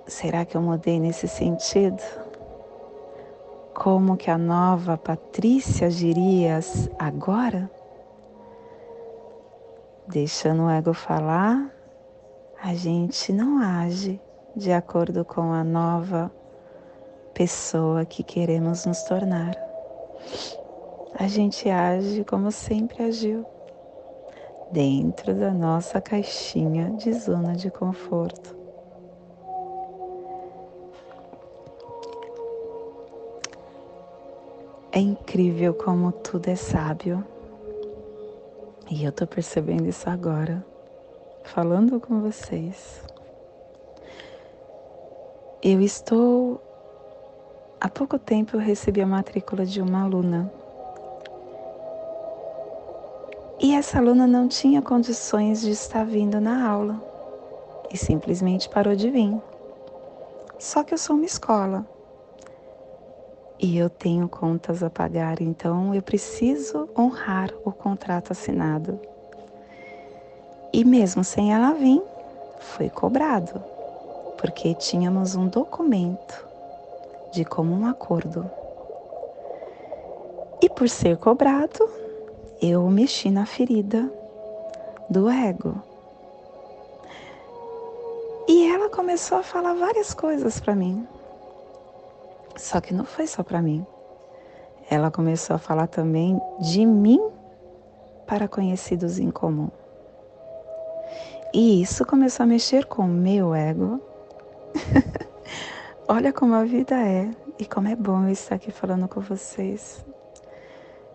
Será 0.09 0.43
que 0.47 0.57
eu 0.57 0.63
mudei 0.63 0.99
nesse 0.99 1.29
sentido? 1.29 2.03
Como 3.75 4.17
que 4.17 4.31
a 4.31 4.39
nova 4.39 4.97
Patrícia 4.97 5.89
agiria 5.89 6.61
agora? 6.99 7.71
Deixando 10.07 10.63
o 10.63 10.71
ego 10.71 10.95
falar, 10.95 11.71
a 12.59 12.73
gente 12.75 13.35
não 13.35 13.59
age 13.59 14.19
de 14.57 14.73
acordo 14.73 15.27
com 15.27 15.53
a 15.53 15.63
nova 15.63 16.33
pessoa 17.35 18.07
que 18.07 18.23
queremos 18.23 18.87
nos 18.87 19.03
tornar. 19.03 19.55
A 21.19 21.29
gente 21.29 21.69
age 21.69 22.25
como 22.25 22.51
sempre 22.51 23.03
agiu, 23.03 23.45
dentro 24.73 25.35
da 25.35 25.51
nossa 25.51 26.01
caixinha 26.01 26.93
de 26.93 27.13
zona 27.13 27.55
de 27.55 27.71
conforto. 27.71 28.58
É 34.91 34.99
incrível 34.99 35.75
como 35.75 36.11
tudo 36.11 36.49
é 36.49 36.57
sábio. 36.57 37.23
E 38.91 39.05
eu 39.05 39.13
tô 39.13 39.27
percebendo 39.27 39.87
isso 39.87 40.09
agora, 40.09 40.65
falando 41.45 42.01
com 42.01 42.23
vocês. 42.23 43.03
Eu 45.63 45.83
estou. 45.83 46.59
Há 47.79 47.89
pouco 47.91 48.19
tempo 48.19 48.57
eu 48.57 48.61
recebi 48.61 49.03
a 49.03 49.07
matrícula 49.07 49.67
de 49.67 49.83
uma 49.83 50.05
aluna. 50.05 50.51
E 53.61 53.75
essa 53.75 53.99
aluna 53.99 54.27
não 54.27 54.49
tinha 54.49 54.81
condições 54.81 55.61
de 55.61 55.71
estar 55.71 56.05
vindo 56.05 56.41
na 56.41 56.67
aula 56.67 57.03
e 57.93 57.97
simplesmente 57.99 58.71
parou 58.71 58.97
de 58.97 59.11
vir. 59.11 59.39
Só 60.59 60.83
que 60.83 60.95
eu 60.95 60.99
sou 60.99 61.15
uma 61.15 61.27
escola 61.27 61.87
e 63.61 63.77
eu 63.77 63.91
tenho 63.91 64.29
contas 64.29 64.83
a 64.83 64.91
pagar, 64.91 65.41
então 65.41 65.95
eu 65.95 66.03
preciso 66.03 66.89
honrar 66.97 67.53
o 67.65 67.73
contrato 67.73 68.33
assinado. 68.33 69.01
E 70.73 70.85
mesmo 70.85 71.25
sem 71.25 71.53
ela 71.53 71.73
vir, 71.73 72.03
foi 72.61 72.89
cobrado, 72.89 73.63
porque 74.37 74.75
tínhamos 74.75 75.35
um 75.35 75.49
documento 75.49 76.47
de 77.33 77.45
comum 77.45 77.87
acordo. 77.87 78.49
E 80.63 80.69
por 80.69 80.89
ser 80.89 81.17
cobrado, 81.17 81.89
eu 82.61 82.89
mexi 82.89 83.31
na 83.31 83.47
ferida 83.47 84.11
do 85.11 85.29
ego. 85.29 85.83
E 88.47 88.67
ela 88.67 88.89
começou 88.89 89.39
a 89.39 89.43
falar 89.43 89.75
várias 89.75 90.15
coisas 90.15 90.59
para 90.61 90.75
mim. 90.75 91.07
Só 92.59 92.81
que 92.81 92.93
não 92.93 93.05
foi 93.05 93.27
só 93.27 93.45
para 93.45 93.63
mim. 93.63 93.87
Ela 94.91 95.11
começou 95.11 95.55
a 95.55 95.59
falar 95.59 95.87
também 95.87 96.41
de 96.61 96.85
mim 96.85 97.21
para 98.27 98.49
conhecidos 98.49 99.19
em 99.19 99.31
comum. 99.31 99.71
E 101.55 101.81
isso 101.81 102.05
começou 102.05 102.45
a 102.45 102.47
mexer 102.47 102.85
com 102.87 103.03
o 103.03 103.09
meu 103.09 103.55
ego. 103.55 104.01
Olha 106.09 106.33
como 106.33 106.55
a 106.55 106.65
vida 106.65 106.97
é 106.97 107.31
e 107.59 107.65
como 107.65 107.89
é 107.89 107.95
bom 107.95 108.25
eu 108.25 108.33
estar 108.33 108.57
aqui 108.57 108.73
falando 108.73 109.07
com 109.09 109.21
vocês. 109.21 110.05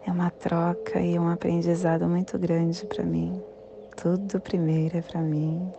é 0.05 0.11
uma 0.11 0.29
troca 0.29 0.99
e 0.99 1.19
um 1.19 1.29
aprendizado 1.29 2.07
muito 2.07 2.39
grande 2.39 2.85
para 2.85 3.03
mim. 3.03 3.43
Tudo 3.97 4.39
primeiro 4.39 4.97
é 4.97 5.01
para 5.01 5.19
mim. 5.19 5.71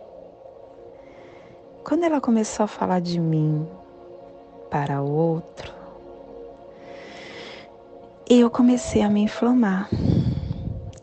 Quando 1.83 2.03
ela 2.03 2.21
começou 2.21 2.63
a 2.63 2.67
falar 2.67 2.99
de 2.99 3.19
mim 3.19 3.67
para 4.69 5.01
o 5.01 5.09
outro, 5.09 5.73
eu 8.29 8.49
comecei 8.49 9.01
a 9.01 9.09
me 9.09 9.21
inflamar. 9.21 9.89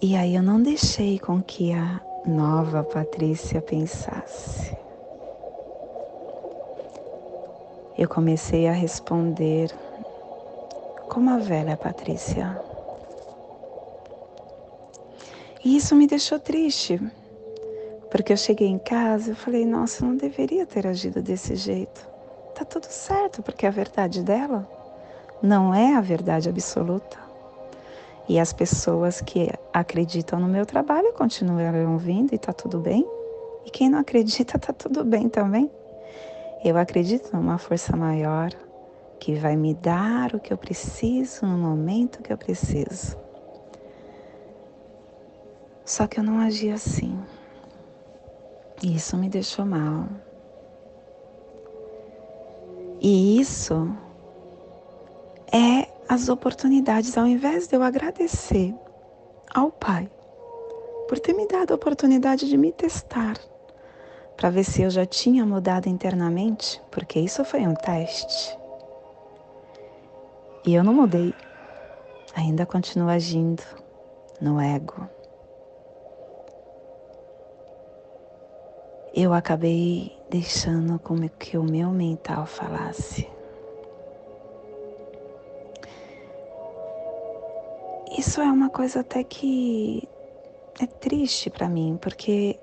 E 0.00 0.16
aí 0.16 0.34
eu 0.34 0.42
não 0.42 0.60
deixei 0.60 1.18
com 1.18 1.40
que 1.40 1.72
a 1.72 2.00
nova 2.26 2.82
Patrícia 2.82 3.62
pensasse. 3.62 4.76
Eu 7.96 8.08
comecei 8.08 8.66
a 8.66 8.72
responder 8.72 9.70
como 11.08 11.30
a 11.30 11.38
velha 11.38 11.76
Patrícia. 11.76 12.60
E 15.64 15.76
isso 15.76 15.94
me 15.94 16.08
deixou 16.08 16.40
triste, 16.40 17.00
porque 18.10 18.32
eu 18.32 18.36
cheguei 18.36 18.66
em 18.66 18.78
casa 18.78 19.30
e 19.30 19.34
falei: 19.34 19.64
nossa, 19.64 20.02
eu 20.02 20.08
não 20.08 20.16
deveria 20.16 20.66
ter 20.66 20.86
agido 20.86 21.22
desse 21.22 21.54
jeito. 21.54 22.11
Tá 22.54 22.64
tudo 22.64 22.86
certo, 22.86 23.42
porque 23.42 23.66
a 23.66 23.70
verdade 23.70 24.22
dela 24.22 24.68
não 25.42 25.74
é 25.74 25.94
a 25.94 26.00
verdade 26.00 26.48
absoluta. 26.48 27.18
E 28.28 28.38
as 28.38 28.52
pessoas 28.52 29.20
que 29.20 29.50
acreditam 29.72 30.38
no 30.38 30.46
meu 30.46 30.64
trabalho 30.64 31.12
continuarão 31.12 31.98
vindo 31.98 32.34
e 32.34 32.38
tá 32.38 32.52
tudo 32.52 32.78
bem. 32.78 33.06
E 33.66 33.70
quem 33.70 33.88
não 33.88 33.98
acredita, 33.98 34.58
tá 34.58 34.72
tudo 34.72 35.04
bem 35.04 35.28
também. 35.28 35.70
Eu 36.64 36.76
acredito 36.78 37.34
numa 37.34 37.58
força 37.58 37.96
maior 37.96 38.50
que 39.18 39.34
vai 39.34 39.56
me 39.56 39.74
dar 39.74 40.34
o 40.34 40.40
que 40.40 40.52
eu 40.52 40.58
preciso 40.58 41.46
no 41.46 41.58
momento 41.58 42.22
que 42.22 42.32
eu 42.32 42.38
preciso. 42.38 43.16
Só 45.84 46.06
que 46.06 46.20
eu 46.20 46.24
não 46.24 46.38
agi 46.38 46.70
assim. 46.70 47.18
E 48.82 48.94
isso 48.96 49.16
me 49.16 49.28
deixou 49.28 49.66
mal. 49.66 50.06
E 53.04 53.40
isso 53.40 53.92
é 55.52 55.88
as 56.08 56.28
oportunidades, 56.28 57.18
ao 57.18 57.26
invés 57.26 57.66
de 57.66 57.74
eu 57.74 57.82
agradecer 57.82 58.72
ao 59.52 59.72
Pai 59.72 60.08
por 61.08 61.18
ter 61.18 61.32
me 61.32 61.48
dado 61.48 61.72
a 61.72 61.74
oportunidade 61.74 62.48
de 62.48 62.56
me 62.56 62.70
testar, 62.70 63.36
para 64.36 64.50
ver 64.50 64.62
se 64.62 64.82
eu 64.82 64.88
já 64.88 65.04
tinha 65.04 65.44
mudado 65.44 65.88
internamente, 65.88 66.80
porque 66.92 67.18
isso 67.18 67.44
foi 67.44 67.66
um 67.66 67.74
teste. 67.74 68.56
E 70.64 70.72
eu 70.72 70.84
não 70.84 70.94
mudei, 70.94 71.34
ainda 72.36 72.64
continuo 72.64 73.08
agindo 73.08 73.64
no 74.40 74.60
ego. 74.60 75.08
Eu 79.14 79.34
acabei 79.34 80.16
deixando 80.30 80.98
como 80.98 81.28
que 81.28 81.58
o 81.58 81.62
meu 81.62 81.90
mental 81.90 82.46
falasse. 82.46 83.28
Isso 88.16 88.40
é 88.40 88.50
uma 88.50 88.70
coisa 88.70 89.00
até 89.00 89.22
que 89.22 90.08
é 90.80 90.86
triste 90.86 91.50
para 91.50 91.68
mim, 91.68 91.98
porque 92.00 92.58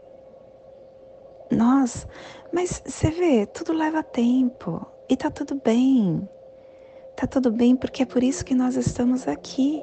nós, 1.51 2.07
mas 2.51 2.81
você 2.83 3.11
vê, 3.11 3.45
tudo 3.45 3.71
leva 3.71 4.01
tempo 4.01 4.83
e 5.07 5.15
tá 5.15 5.29
tudo 5.29 5.53
bem. 5.63 6.27
Tá 7.15 7.27
tudo 7.27 7.51
bem 7.51 7.75
porque 7.75 8.03
é 8.03 8.05
por 8.05 8.23
isso 8.23 8.43
que 8.43 8.55
nós 8.55 8.75
estamos 8.75 9.27
aqui. 9.27 9.81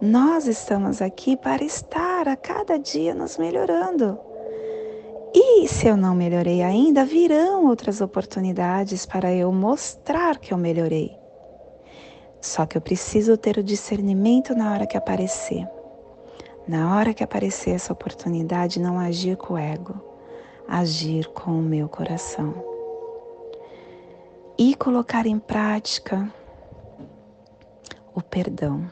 Nós 0.00 0.46
estamos 0.46 1.02
aqui 1.02 1.36
para 1.36 1.64
estar 1.64 2.28
a 2.28 2.36
cada 2.36 2.78
dia 2.78 3.14
nos 3.14 3.36
melhorando. 3.36 4.25
E 5.34 5.68
se 5.68 5.86
eu 5.86 5.96
não 5.96 6.14
melhorei 6.14 6.62
ainda, 6.62 7.04
virão 7.04 7.66
outras 7.66 8.00
oportunidades 8.00 9.04
para 9.04 9.32
eu 9.32 9.52
mostrar 9.52 10.38
que 10.38 10.52
eu 10.52 10.58
melhorei. 10.58 11.16
Só 12.40 12.64
que 12.64 12.76
eu 12.76 12.80
preciso 12.80 13.36
ter 13.36 13.58
o 13.58 13.62
discernimento 13.62 14.54
na 14.54 14.72
hora 14.72 14.86
que 14.86 14.96
aparecer. 14.96 15.68
Na 16.66 16.96
hora 16.96 17.14
que 17.14 17.22
aparecer 17.22 17.70
essa 17.70 17.92
oportunidade, 17.92 18.80
não 18.80 18.98
agir 18.98 19.36
com 19.36 19.54
o 19.54 19.58
ego, 19.58 19.94
agir 20.66 21.28
com 21.28 21.52
o 21.52 21.62
meu 21.62 21.88
coração. 21.88 22.54
E 24.58 24.74
colocar 24.74 25.26
em 25.26 25.38
prática 25.38 26.32
o 28.14 28.22
perdão, 28.22 28.90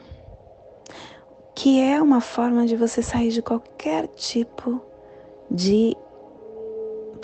que 1.55 1.81
é 1.81 2.01
uma 2.01 2.21
forma 2.21 2.67
de 2.67 2.75
você 2.75 3.01
sair 3.01 3.31
de 3.31 3.41
qualquer 3.41 4.07
tipo 4.09 4.79
de 5.49 5.97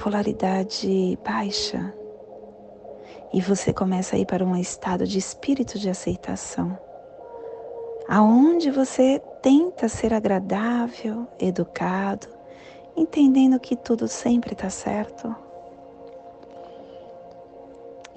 polaridade 0.02 1.16
baixa, 1.24 1.94
e 3.32 3.40
você 3.40 3.72
começa 3.72 4.16
a 4.16 4.20
ir 4.20 4.26
para 4.26 4.44
um 4.44 4.58
estado 4.58 5.06
de 5.06 5.20
espírito 5.20 5.78
de 5.78 5.92
aceitação, 5.92 6.76
aonde 8.10 8.72
você 8.72 9.22
tenta 9.44 9.88
ser 9.88 10.12
agradável, 10.12 11.28
educado, 11.40 12.28
entendendo 12.98 13.60
que 13.60 13.76
tudo 13.76 14.08
sempre 14.08 14.54
está 14.54 14.72
certo 14.72 15.36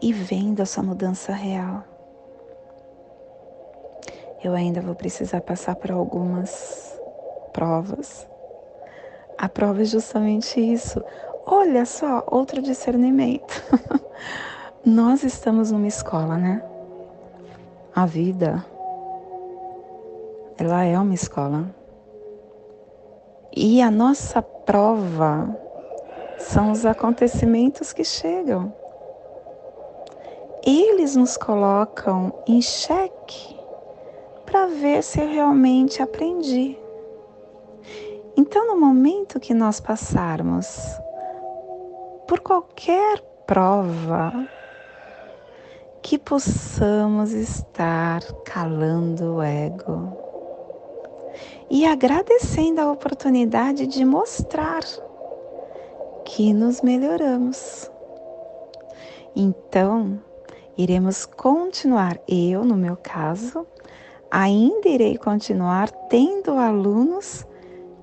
e 0.00 0.10
vendo 0.10 0.62
a 0.62 0.66
sua 0.66 0.82
mudança 0.82 1.32
real. 1.32 1.84
Eu 4.42 4.54
ainda 4.54 4.80
vou 4.80 4.94
precisar 4.94 5.42
passar 5.42 5.76
por 5.76 5.90
algumas 5.90 6.98
provas. 7.52 8.26
A 9.36 9.48
prova 9.50 9.82
é 9.82 9.84
justamente 9.84 10.58
isso. 10.60 11.02
Olha 11.46 11.84
só, 11.84 12.24
outro 12.30 12.62
discernimento. 12.62 13.62
Nós 14.84 15.22
estamos 15.22 15.70
numa 15.70 15.86
escola, 15.86 16.38
né? 16.38 16.64
A 17.94 18.06
vida, 18.06 18.64
ela 20.58 20.84
é 20.84 20.98
uma 20.98 21.14
escola. 21.14 21.68
E 23.54 23.82
a 23.82 23.90
nossa 23.90 24.40
prova 24.40 25.54
são 26.38 26.72
os 26.72 26.86
acontecimentos 26.86 27.92
que 27.92 28.04
chegam. 28.04 28.74
Eles 30.66 31.14
nos 31.14 31.36
colocam 31.36 32.32
em 32.46 32.62
xeque 32.62 33.54
para 34.46 34.66
ver 34.66 35.02
se 35.02 35.20
eu 35.20 35.28
realmente 35.28 36.02
aprendi. 36.02 36.78
Então, 38.36 38.66
no 38.66 38.80
momento 38.80 39.38
que 39.38 39.52
nós 39.52 39.78
passarmos 39.78 41.03
por 42.26 42.40
qualquer 42.40 43.20
prova, 43.46 44.32
que 46.02 46.18
possamos 46.18 47.32
estar 47.32 48.22
calando 48.44 49.36
o 49.36 49.42
ego 49.42 50.12
e 51.70 51.86
agradecendo 51.86 52.80
a 52.80 52.92
oportunidade 52.92 53.86
de 53.86 54.04
mostrar 54.04 54.82
que 56.24 56.52
nos 56.52 56.82
melhoramos. 56.82 57.90
Então, 59.34 60.20
iremos 60.76 61.24
continuar, 61.24 62.18
eu, 62.28 62.64
no 62.64 62.76
meu 62.76 62.96
caso, 62.96 63.66
ainda 64.30 64.88
irei 64.88 65.16
continuar 65.16 65.90
tendo 66.08 66.52
alunos 66.52 67.46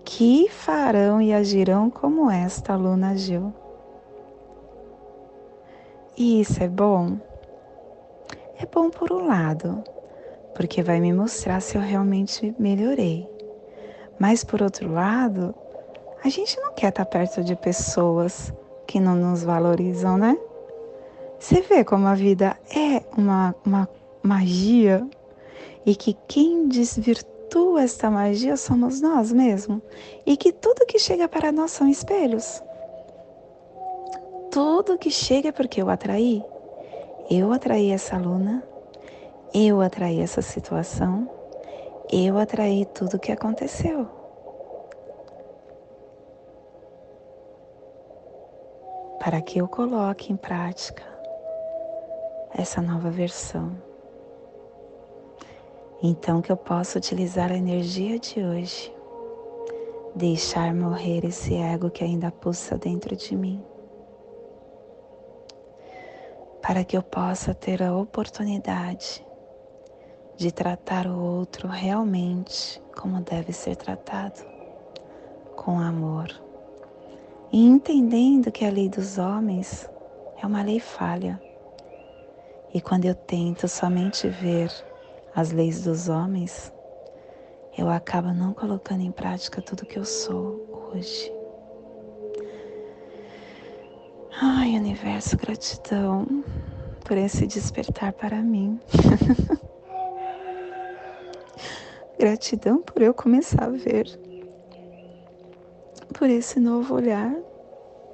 que 0.04 0.50
farão 0.50 1.22
e 1.22 1.34
agirão 1.34 1.90
como 1.90 2.30
esta 2.30 2.74
aluna 2.74 3.12
agiu. 3.12 3.61
E 6.18 6.42
isso 6.42 6.62
é 6.62 6.68
bom? 6.68 7.18
É 8.60 8.66
bom 8.66 8.90
por 8.90 9.12
um 9.12 9.28
lado, 9.28 9.84
porque 10.54 10.84
vai 10.84 11.00
me 11.00 11.14
mostrar 11.14 11.62
se 11.62 11.78
eu 11.78 11.82
realmente 11.82 12.54
melhorei. 12.60 13.28
Mas 14.20 14.44
por 14.44 14.62
outro 14.62 14.92
lado, 14.92 15.56
a 16.24 16.30
gente 16.30 16.60
não 16.60 16.74
quer 16.74 16.90
estar 16.90 17.06
perto 17.06 17.44
de 17.44 17.56
pessoas 17.56 18.54
que 18.86 19.00
não 19.00 19.16
nos 19.16 19.44
valorizam, 19.44 20.18
né? 20.18 20.38
Você 21.40 21.62
vê 21.62 21.84
como 21.84 22.06
a 22.06 22.14
vida 22.14 22.56
é 22.70 23.02
uma, 23.18 23.56
uma 23.66 23.90
magia 24.22 25.08
e 25.86 25.96
que 25.96 26.16
quem 26.28 26.68
desvirtua 26.68 27.82
esta 27.82 28.12
magia 28.12 28.56
somos 28.56 29.02
nós 29.02 29.32
mesmos 29.32 29.82
e 30.26 30.38
que 30.38 30.52
tudo 30.52 30.86
que 30.86 31.00
chega 31.00 31.28
para 31.28 31.52
nós 31.52 31.72
são 31.72 31.88
espelhos. 31.88 32.62
Tudo 34.52 34.98
que 34.98 35.10
chega 35.10 35.48
é 35.48 35.52
porque 35.54 35.82
eu 35.82 35.90
atraí. 35.90 36.44
Eu 37.30 37.54
atraí 37.54 37.90
essa 37.92 38.18
aluna, 38.18 38.62
eu 39.54 39.80
atraí 39.80 40.20
essa 40.20 40.42
situação, 40.42 41.30
eu 42.12 42.38
atraí 42.38 42.86
tudo 42.86 43.16
o 43.16 43.20
que 43.20 43.32
aconteceu. 43.32 44.06
Para 49.22 49.40
que 49.42 49.60
eu 49.60 49.70
coloque 49.70 50.34
em 50.34 50.36
prática 50.36 51.04
essa 52.54 52.82
nova 52.82 53.10
versão. 53.10 53.72
Então 56.04 56.42
que 56.42 56.52
eu 56.52 56.58
possa 56.58 56.98
utilizar 56.98 57.54
a 57.54 57.56
energia 57.56 58.20
de 58.20 58.44
hoje, 58.44 58.94
deixar 60.14 60.74
morrer 60.74 61.24
esse 61.24 61.56
ego 61.56 61.90
que 61.90 62.04
ainda 62.04 62.30
pulsa 62.30 62.78
dentro 62.78 63.16
de 63.16 63.38
mim, 63.38 63.64
para 66.72 66.86
que 66.86 66.96
eu 66.96 67.04
possa 67.04 67.54
ter 67.54 67.84
a 67.84 67.94
oportunidade 67.94 69.22
de 70.38 70.54
tratar 70.54 71.06
o 71.06 71.20
outro 71.20 71.68
realmente 71.68 72.82
como 72.96 73.20
deve 73.20 73.52
ser 73.52 73.76
tratado, 73.76 74.40
com 75.54 75.82
amor. 75.82 76.34
E 77.52 77.62
entendendo 77.62 78.54
que 78.54 78.64
a 78.64 78.72
lei 78.72 78.88
dos 78.88 79.18
homens 79.18 79.90
é 80.42 80.48
uma 80.48 80.64
lei 80.64 80.80
falha. 80.80 81.44
E 82.74 82.80
quando 82.80 83.04
eu 83.04 83.16
tento 83.16 83.68
somente 83.68 84.30
ver 84.30 84.72
as 85.36 85.52
leis 85.52 85.84
dos 85.84 86.08
homens, 86.08 86.72
eu 87.78 87.90
acabo 87.90 88.30
não 88.30 88.54
colocando 88.54 89.02
em 89.02 89.12
prática 89.12 89.62
tudo 89.62 89.86
que 89.86 90.00
eu 90.00 90.06
sou 90.06 90.90
hoje. 90.94 91.41
Ai, 94.40 94.78
universo, 94.78 95.36
gratidão 95.36 96.26
por 97.06 97.18
esse 97.18 97.46
despertar 97.46 98.14
para 98.14 98.42
mim. 98.42 98.80
Gratidão 102.18 102.82
por 102.82 103.02
eu 103.02 103.14
começar 103.14 103.64
a 103.64 103.70
ver, 103.70 104.08
por 106.14 106.30
esse 106.30 106.60
novo 106.60 106.96
olhar. 106.96 107.34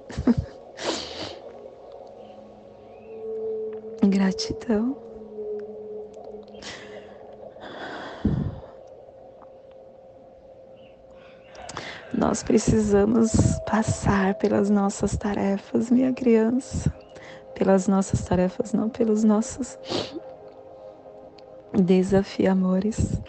Gratidão. 4.08 5.07
Nós 12.14 12.42
precisamos 12.42 13.32
passar 13.66 14.36
pelas 14.36 14.70
nossas 14.70 15.18
tarefas, 15.18 15.92
minha 15.92 16.14
criança. 16.14 16.94
Pelas 17.54 17.88
nossas 17.88 18.24
tarefas, 18.24 18.72
não 18.72 18.90
pelos 18.90 19.24
nossos 19.24 19.78
desafiamores. 21.74 23.20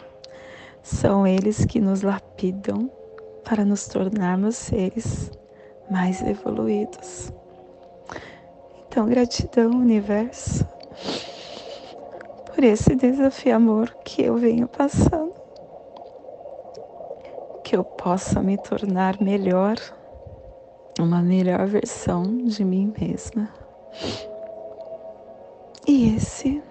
São 0.83 1.27
eles 1.27 1.65
que 1.65 1.81
nos 1.81 2.03
lapidam 2.03 2.91
para 3.45 3.65
nos 3.65 3.87
tornarmos 3.89 4.57
seres 4.57 5.31
mais 5.91 6.23
evoluídos. 6.23 7.33
Então, 8.87 9.07
gratidão, 9.07 9.71
universo, 9.71 10.67
por 12.55 12.63
esse 12.65 12.95
desafio 12.95 13.57
amor 13.57 13.95
que 14.05 14.23
eu 14.23 14.37
venho 14.37 14.69
passando. 14.69 15.38
Que 17.69 17.77
eu 17.77 17.85
possa 17.85 18.41
me 18.43 18.57
tornar 18.57 19.21
melhor, 19.21 19.77
uma 20.99 21.21
melhor 21.21 21.67
versão 21.67 22.23
de 22.47 22.65
mim 22.65 22.95
mesma. 22.99 23.47
E 25.87 26.17
esse 26.17 26.63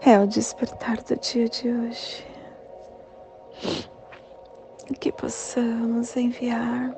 é 0.00 0.18
o 0.18 0.26
despertar 0.26 0.96
do 1.02 1.14
dia 1.16 1.46
de 1.46 1.68
hoje. 1.70 2.26
Que 4.98 5.12
possamos 5.12 6.16
enviar 6.16 6.96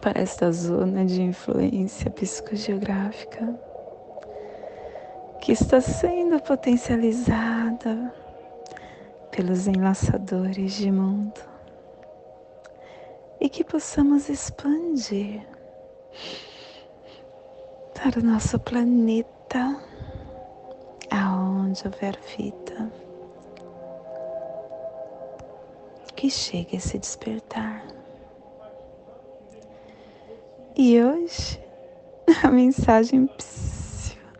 para 0.00 0.20
esta 0.20 0.52
zona 0.52 1.04
de 1.04 1.20
influência 1.20 2.08
psicogeográfica 2.12 3.58
que 5.40 5.50
está 5.50 5.80
sendo 5.80 6.40
potencializada 6.40 8.22
pelos 9.34 9.66
enlaçadores 9.66 10.74
de 10.74 10.92
mundo 10.92 11.40
e 13.40 13.48
que 13.48 13.64
possamos 13.64 14.28
expandir 14.28 15.44
para 17.92 18.20
o 18.20 18.22
nosso 18.22 18.60
planeta 18.60 19.76
aonde 21.10 21.82
houver 21.84 22.16
vida, 22.38 22.92
que 26.14 26.30
chegue 26.30 26.76
a 26.76 26.80
se 26.80 26.96
despertar. 26.96 27.84
E 30.76 31.02
hoje 31.02 31.60
a 32.44 32.50
mensagem 32.50 33.28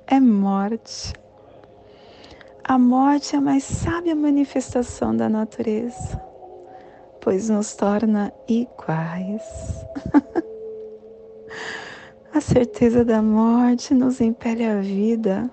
é 0.07 0.21
morte. 0.21 1.13
A 2.67 2.79
morte 2.79 3.37
é 3.37 3.39
a 3.39 3.43
mais 3.43 3.63
sábia 3.63 4.17
manifestação 4.17 5.15
da 5.15 5.29
natureza, 5.29 6.19
pois 7.21 7.51
nos 7.51 7.77
torna 7.77 8.33
iguais. 8.49 9.43
a 12.33 12.41
certeza 12.41 13.05
da 13.05 13.21
morte 13.21 13.93
nos 13.93 14.19
impele 14.19 14.65
à 14.65 14.81
vida 14.81 15.51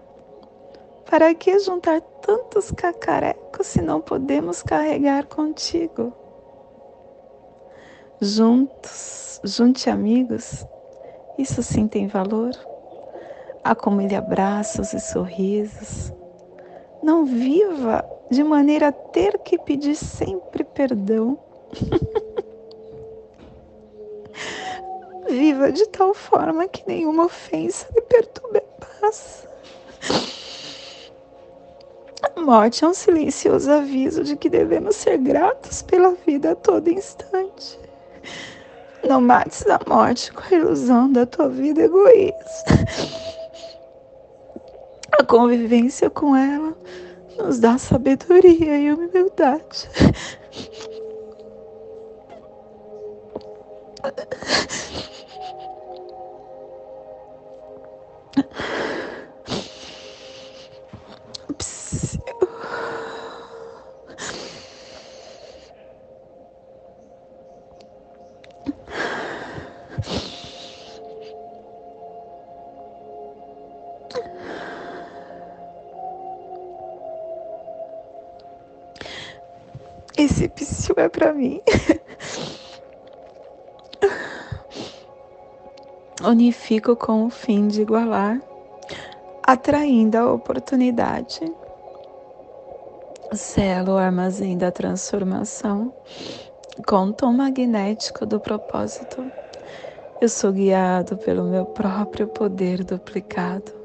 para 1.06 1.36
que 1.36 1.60
juntar 1.60 2.00
tantos 2.00 2.72
cacarecos 2.72 3.68
se 3.68 3.82
não 3.82 4.00
podemos 4.00 4.64
carregar 4.64 5.26
contigo? 5.26 6.14
Juntos, 8.22 9.42
junte 9.44 9.90
amigos, 9.90 10.66
isso 11.38 11.62
sim 11.62 11.90
tem 11.90 12.08
valor. 12.08 12.52
Acumule 13.66 14.16
abraços 14.16 14.94
e 14.94 15.00
sorrisos. 15.02 16.21
Não 17.04 17.26
viva 17.26 18.06
de 18.30 18.44
maneira 18.44 18.90
a 18.90 18.92
ter 18.92 19.40
que 19.40 19.58
pedir 19.58 19.96
sempre 19.96 20.64
perdão. 20.64 21.38
Viva 25.28 25.72
de 25.72 25.88
tal 25.88 26.14
forma 26.14 26.68
que 26.68 26.86
nenhuma 26.88 27.26
ofensa 27.26 27.88
lhe 27.96 28.02
perturbe 28.02 28.60
a 28.60 28.86
paz. 29.02 29.48
A 32.22 32.42
morte 32.42 32.84
é 32.84 32.88
um 32.88 32.94
silencioso 32.94 33.72
aviso 33.72 34.24
de 34.24 34.36
que 34.36 34.50
devemos 34.50 34.96
ser 34.96 35.18
gratos 35.18 35.82
pela 35.82 36.14
vida 36.26 36.52
a 36.52 36.56
todo 36.56 36.90
instante. 36.90 37.80
Não 39.08 39.20
mates 39.20 39.66
a 39.68 39.80
morte 39.88 40.32
com 40.32 40.44
a 40.44 40.58
ilusão 40.58 41.12
da 41.12 41.26
tua 41.26 41.50
vida 41.50 41.82
egoísta. 41.82 42.42
A 45.12 45.24
convivência 45.24 46.10
com 46.10 46.36
ela 46.36 46.76
nos 47.38 47.60
dá 47.60 47.78
sabedoria 47.78 48.78
e 48.78 48.92
humildade. 48.92 49.90
Esse 80.22 80.48
psiu 80.48 80.94
é 80.98 81.10
para 81.10 81.34
mim. 81.34 81.60
Unifico 86.24 86.96
com 86.96 87.26
o 87.26 87.32
fim 87.32 87.68
de 87.68 87.82
igualar, 87.82 88.40
atraindo 89.42 90.20
a 90.20 90.32
oportunidade. 90.32 91.40
Selo 93.34 93.94
o 93.94 93.98
armazém 93.98 94.56
da 94.60 94.72
transformação 94.72 95.92
com 96.86 97.12
tom 97.12 97.34
magnético 97.34 98.24
do 98.24 98.40
propósito. 98.40 99.26
Eu 100.22 100.30
sou 100.30 100.52
guiado 100.52 101.18
pelo 101.18 101.46
meu 101.46 101.66
próprio 101.66 102.28
poder 102.28 102.84
duplicado. 102.84 103.81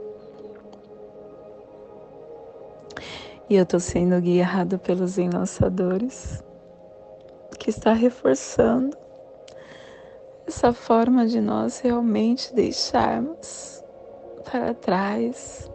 E 3.49 3.55
eu 3.55 3.63
estou 3.63 3.79
sendo 3.79 4.21
guiado 4.21 4.77
pelos 4.77 5.19
enlaçadores, 5.19 6.43
que 7.61 7.71
está 7.71 7.93
reforçando 7.93 8.97
essa 10.49 10.73
forma 10.73 11.27
de 11.27 11.41
nós 11.41 11.79
realmente 11.79 12.53
deixarmos 12.53 13.85
para 14.45 14.75
trás 14.75 15.71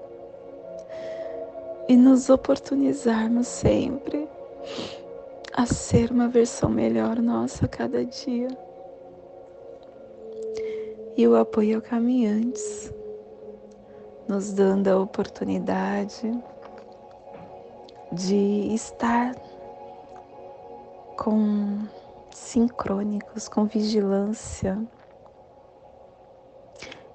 e 1.88 1.96
nos 1.96 2.30
oportunizarmos 2.30 3.48
sempre 3.48 4.28
a 5.54 5.66
ser 5.66 6.12
uma 6.12 6.28
versão 6.28 6.70
melhor 6.70 7.22
nossa 7.22 7.66
a 7.66 7.70
cada 7.70 8.04
dia. 8.04 8.50
E 11.16 11.26
o 11.26 11.38
apoio 11.38 11.82
caminhantes, 11.82 12.94
nos 14.28 14.52
dando 14.52 14.90
a 14.90 15.00
oportunidade 15.00 16.32
de 18.12 18.74
estar 18.74 19.34
com 21.18 21.88
sincrônicos, 22.30 23.48
com 23.48 23.66
vigilância, 23.66 24.78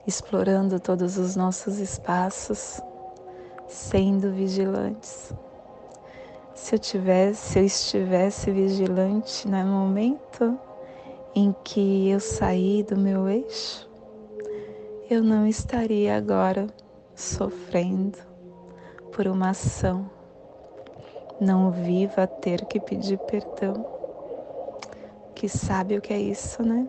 explorando 0.07 0.81
todos 0.81 1.19
os 1.19 1.37
nossos 1.37 1.79
espaços, 1.79 2.81
sendo 3.69 4.33
vigilantes. 4.33 5.35
Se 6.55 6.75
eu 6.75 6.79
tivesse, 6.79 7.53
se 7.53 7.59
eu 7.59 7.65
estivesse 7.65 8.51
vigilante 8.51 9.47
no 9.47 9.67
momento 9.67 10.59
em 11.35 11.55
que 11.63 12.09
eu 12.09 12.21
saí 12.21 12.83
do 12.83 12.97
meu 12.97 13.29
eixo, 13.29 13.87
eu 15.11 15.23
não 15.23 15.47
estaria 15.47 16.17
agora 16.17 16.67
sofrendo 17.15 18.19
por 19.13 19.27
uma 19.27 19.51
ação 19.51 20.16
não 21.41 21.71
viva 21.71 22.23
a 22.23 22.27
ter 22.27 22.65
que 22.67 22.81
pedir 22.81 23.19
perdão. 23.19 23.87
Que 25.35 25.49
sabe 25.49 25.97
o 25.97 26.01
que 26.01 26.13
é 26.13 26.19
isso, 26.19 26.63
né? 26.63 26.87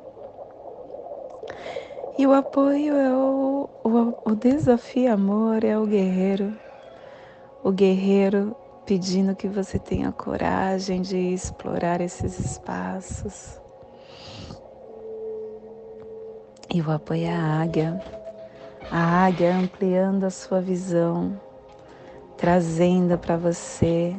E 2.17 2.25
o 2.25 2.33
apoio 2.33 2.95
é 2.95 3.13
o, 3.13 3.69
o, 3.83 4.31
o 4.31 4.35
desafio 4.35 5.13
amor 5.13 5.63
é 5.63 5.77
o 5.77 5.85
guerreiro. 5.85 6.57
O 7.63 7.71
guerreiro 7.71 8.55
pedindo 8.87 9.35
que 9.35 9.47
você 9.47 9.77
tenha 9.77 10.11
coragem 10.11 11.01
de 11.01 11.17
explorar 11.17 11.99
esses 12.01 12.39
espaços. 12.39 13.61
E 16.73 16.81
o 16.81 16.89
apoio 16.89 17.25
é 17.25 17.35
a 17.35 17.61
águia. 17.61 18.01
A 18.89 19.25
águia 19.25 19.55
ampliando 19.55 20.23
a 20.23 20.29
sua 20.29 20.61
visão, 20.61 21.39
trazendo 22.37 23.17
para 23.17 23.35
você 23.35 24.15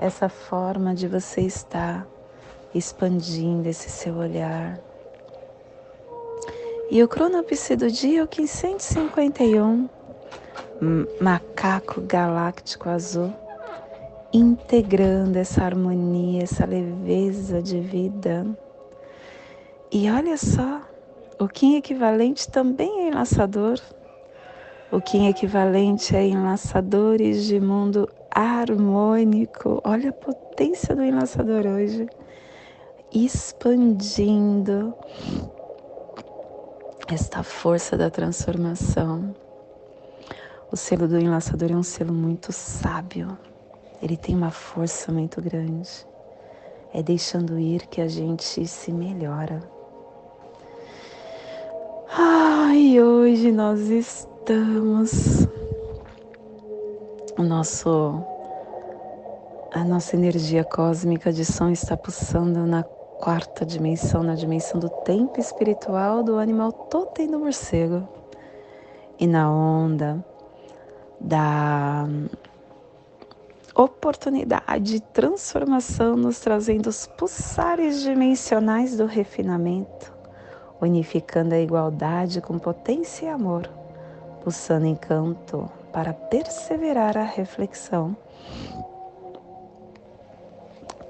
essa 0.00 0.30
forma 0.30 0.94
de 0.94 1.06
você 1.06 1.42
estar 1.42 2.06
expandindo 2.74 3.68
esse 3.68 3.90
seu 3.90 4.16
olhar. 4.16 4.80
E 6.90 7.02
o 7.02 7.08
cronopse 7.08 7.76
do 7.76 7.90
dia 7.90 8.20
é 8.20 8.24
o 8.24 8.26
551, 8.26 9.88
macaco 11.20 12.00
galáctico 12.00 12.88
azul, 12.88 13.32
integrando 14.32 15.38
essa 15.38 15.64
harmonia, 15.64 16.44
essa 16.44 16.64
leveza 16.64 17.60
de 17.60 17.78
vida. 17.78 18.46
E 19.92 20.10
olha 20.10 20.38
só, 20.38 20.80
o 21.38 21.46
Kim 21.46 21.76
equivalente 21.76 22.48
também 22.48 23.00
é 23.00 23.08
enlaçador. 23.08 23.78
O 24.90 25.00
Kim 25.00 25.28
equivalente 25.28 26.16
é 26.16 26.26
enlaçadores 26.26 27.44
de 27.44 27.60
mundo 27.60 28.08
harmônico. 28.34 29.80
Olha 29.84 30.10
a 30.10 30.12
potência 30.12 30.94
do 30.94 31.02
enlaçador 31.02 31.66
hoje. 31.66 32.06
Expandindo 33.12 34.94
esta 37.08 37.42
força 37.42 37.96
da 37.96 38.08
transformação. 38.08 39.34
O 40.70 40.76
selo 40.76 41.08
do 41.08 41.18
enlaçador 41.18 41.72
é 41.72 41.74
um 41.74 41.82
selo 41.82 42.12
muito 42.12 42.52
sábio. 42.52 43.36
Ele 44.00 44.16
tem 44.16 44.36
uma 44.36 44.50
força 44.50 45.10
muito 45.10 45.42
grande. 45.42 46.06
É 46.94 47.02
deixando 47.02 47.58
ir 47.58 47.86
que 47.88 48.00
a 48.00 48.08
gente 48.08 48.66
se 48.66 48.92
melhora. 48.92 49.62
Ai, 52.12 53.00
hoje 53.00 53.52
nós 53.52 53.80
estamos 53.88 55.46
o 57.40 57.42
nosso 57.42 58.22
a 59.72 59.82
nossa 59.82 60.14
energia 60.14 60.62
cósmica 60.62 61.32
de 61.32 61.44
som 61.44 61.70
está 61.70 61.96
pulsando 61.96 62.66
na 62.66 62.82
quarta 62.82 63.64
dimensão, 63.64 64.22
na 64.22 64.34
dimensão 64.34 64.78
do 64.78 64.90
tempo 64.90 65.40
espiritual 65.40 66.22
do 66.22 66.36
animal 66.36 66.70
totem 66.70 67.30
do 67.30 67.38
morcego. 67.38 68.06
E 69.18 69.26
na 69.26 69.50
onda 69.50 70.22
da 71.18 72.06
oportunidade 73.74 74.84
de 74.84 75.00
transformação 75.00 76.16
nos 76.16 76.40
trazendo 76.40 76.88
os 76.88 77.06
pulsares 77.06 78.02
dimensionais 78.02 78.96
do 78.96 79.06
refinamento, 79.06 80.12
unificando 80.80 81.54
a 81.54 81.60
igualdade 81.60 82.40
com 82.40 82.58
potência 82.58 83.26
e 83.26 83.28
amor, 83.28 83.66
pulsando 84.42 84.86
encanto 84.86 85.70
para 85.92 86.12
perseverar 86.12 87.16
a 87.16 87.24
reflexão. 87.24 88.16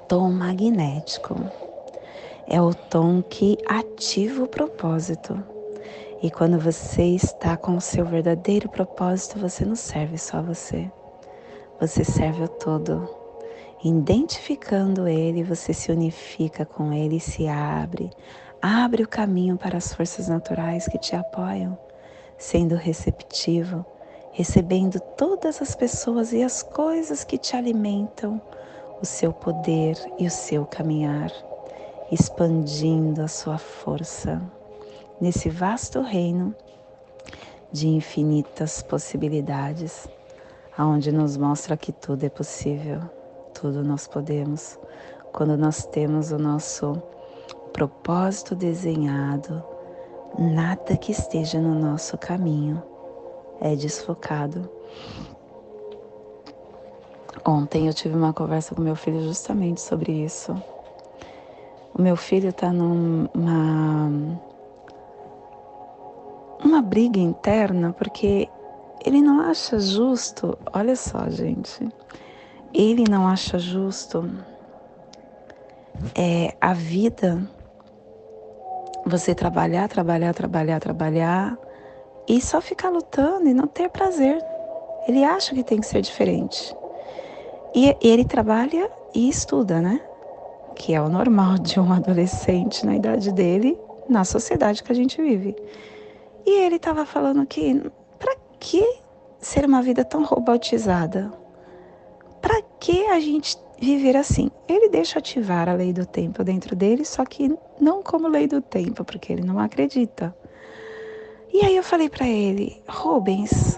Tom 0.08 0.30
magnético 0.32 1.36
é 2.46 2.60
o 2.60 2.74
tom 2.74 3.22
que 3.22 3.56
ativa 3.66 4.42
o 4.42 4.48
propósito. 4.48 5.40
E 6.22 6.30
quando 6.30 6.58
você 6.58 7.02
está 7.02 7.56
com 7.56 7.76
o 7.76 7.80
seu 7.80 8.04
verdadeiro 8.04 8.68
propósito, 8.68 9.38
você 9.38 9.64
não 9.64 9.76
serve 9.76 10.18
só 10.18 10.38
a 10.38 10.42
você. 10.42 10.90
Você 11.80 12.04
serve 12.04 12.42
o 12.42 12.48
todo. 12.48 13.08
Identificando 13.82 15.08
ele, 15.08 15.42
você 15.42 15.72
se 15.72 15.90
unifica 15.90 16.66
com 16.66 16.92
ele 16.92 17.16
e 17.16 17.20
se 17.20 17.48
abre. 17.48 18.10
Abre 18.60 19.02
o 19.02 19.08
caminho 19.08 19.56
para 19.56 19.78
as 19.78 19.94
forças 19.94 20.28
naturais 20.28 20.86
que 20.86 20.98
te 20.98 21.16
apoiam, 21.16 21.78
sendo 22.36 22.74
receptivo 22.74 23.86
recebendo 24.32 25.00
todas 25.00 25.60
as 25.60 25.74
pessoas 25.74 26.32
e 26.32 26.42
as 26.42 26.62
coisas 26.62 27.24
que 27.24 27.36
te 27.36 27.56
alimentam, 27.56 28.40
o 29.02 29.06
seu 29.06 29.32
poder 29.32 29.96
e 30.18 30.26
o 30.26 30.30
seu 30.30 30.64
caminhar, 30.64 31.32
expandindo 32.12 33.22
a 33.22 33.28
sua 33.28 33.58
força 33.58 34.40
nesse 35.20 35.48
vasto 35.48 36.00
reino 36.00 36.54
de 37.72 37.88
infinitas 37.88 38.82
possibilidades, 38.82 40.08
aonde 40.76 41.12
nos 41.12 41.36
mostra 41.36 41.76
que 41.76 41.92
tudo 41.92 42.24
é 42.24 42.28
possível, 42.28 43.00
tudo 43.54 43.82
nós 43.82 44.06
podemos, 44.06 44.78
quando 45.32 45.56
nós 45.56 45.84
temos 45.86 46.32
o 46.32 46.38
nosso 46.38 47.00
propósito 47.72 48.54
desenhado, 48.54 49.62
nada 50.38 50.96
que 50.96 51.12
esteja 51.12 51.60
no 51.60 51.74
nosso 51.74 52.18
caminho 52.18 52.89
é 53.60 53.76
desfocado. 53.76 54.68
Ontem 57.44 57.86
eu 57.86 57.94
tive 57.94 58.14
uma 58.14 58.32
conversa 58.32 58.74
com 58.74 58.82
meu 58.82 58.96
filho 58.96 59.22
justamente 59.22 59.80
sobre 59.80 60.12
isso. 60.12 60.54
O 61.94 62.02
meu 62.02 62.16
filho 62.16 62.50
está 62.50 62.72
numa 62.72 64.10
uma 66.62 66.82
briga 66.82 67.18
interna 67.18 67.92
porque 67.92 68.48
ele 69.04 69.22
não 69.22 69.40
acha 69.40 69.78
justo, 69.78 70.56
olha 70.72 70.94
só, 70.94 71.28
gente. 71.30 71.88
Ele 72.72 73.04
não 73.08 73.26
acha 73.26 73.58
justo 73.58 74.30
é, 76.14 76.54
a 76.60 76.72
vida 76.72 77.42
você 79.06 79.34
trabalhar, 79.34 79.88
trabalhar, 79.88 80.34
trabalhar, 80.34 80.78
trabalhar 80.78 81.58
e 82.30 82.40
só 82.40 82.60
ficar 82.60 82.90
lutando 82.90 83.48
e 83.48 83.52
não 83.52 83.66
ter 83.66 83.90
prazer. 83.90 84.40
Ele 85.08 85.24
acha 85.24 85.52
que 85.52 85.64
tem 85.64 85.80
que 85.80 85.86
ser 85.86 86.00
diferente. 86.00 86.76
E 87.74 87.96
ele 88.00 88.24
trabalha 88.24 88.88
e 89.12 89.28
estuda, 89.28 89.80
né? 89.80 90.00
Que 90.76 90.94
é 90.94 91.02
o 91.02 91.08
normal 91.08 91.58
de 91.58 91.80
um 91.80 91.90
adolescente 91.92 92.86
na 92.86 92.94
idade 92.94 93.32
dele, 93.32 93.76
na 94.08 94.24
sociedade 94.24 94.84
que 94.84 94.92
a 94.92 94.94
gente 94.94 95.20
vive. 95.20 95.56
E 96.46 96.50
ele 96.64 96.76
estava 96.76 97.04
falando 97.04 97.44
que 97.44 97.82
para 98.16 98.36
que 98.60 98.86
ser 99.40 99.64
uma 99.64 99.82
vida 99.82 100.04
tão 100.04 100.22
robotizada? 100.22 101.32
Para 102.40 102.62
que 102.78 103.06
a 103.08 103.18
gente 103.18 103.56
viver 103.80 104.16
assim? 104.16 104.52
Ele 104.68 104.88
deixa 104.88 105.18
ativar 105.18 105.68
a 105.68 105.74
lei 105.74 105.92
do 105.92 106.06
tempo 106.06 106.44
dentro 106.44 106.76
dele, 106.76 107.04
só 107.04 107.24
que 107.24 107.52
não 107.80 108.04
como 108.04 108.28
lei 108.28 108.46
do 108.46 108.60
tempo, 108.60 109.04
porque 109.04 109.32
ele 109.32 109.42
não 109.42 109.58
acredita. 109.58 110.32
E 111.52 111.64
aí 111.64 111.76
eu 111.76 111.82
falei 111.82 112.08
para 112.08 112.28
ele, 112.28 112.80
Rubens, 112.88 113.76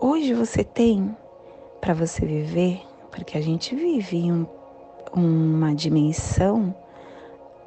hoje 0.00 0.32
você 0.32 0.64
tem 0.64 1.14
para 1.78 1.92
você 1.92 2.24
viver, 2.24 2.80
porque 3.10 3.36
a 3.36 3.40
gente 3.40 3.74
vive 3.76 4.16
em 4.16 4.32
um, 4.32 4.46
uma 5.12 5.74
dimensão 5.74 6.74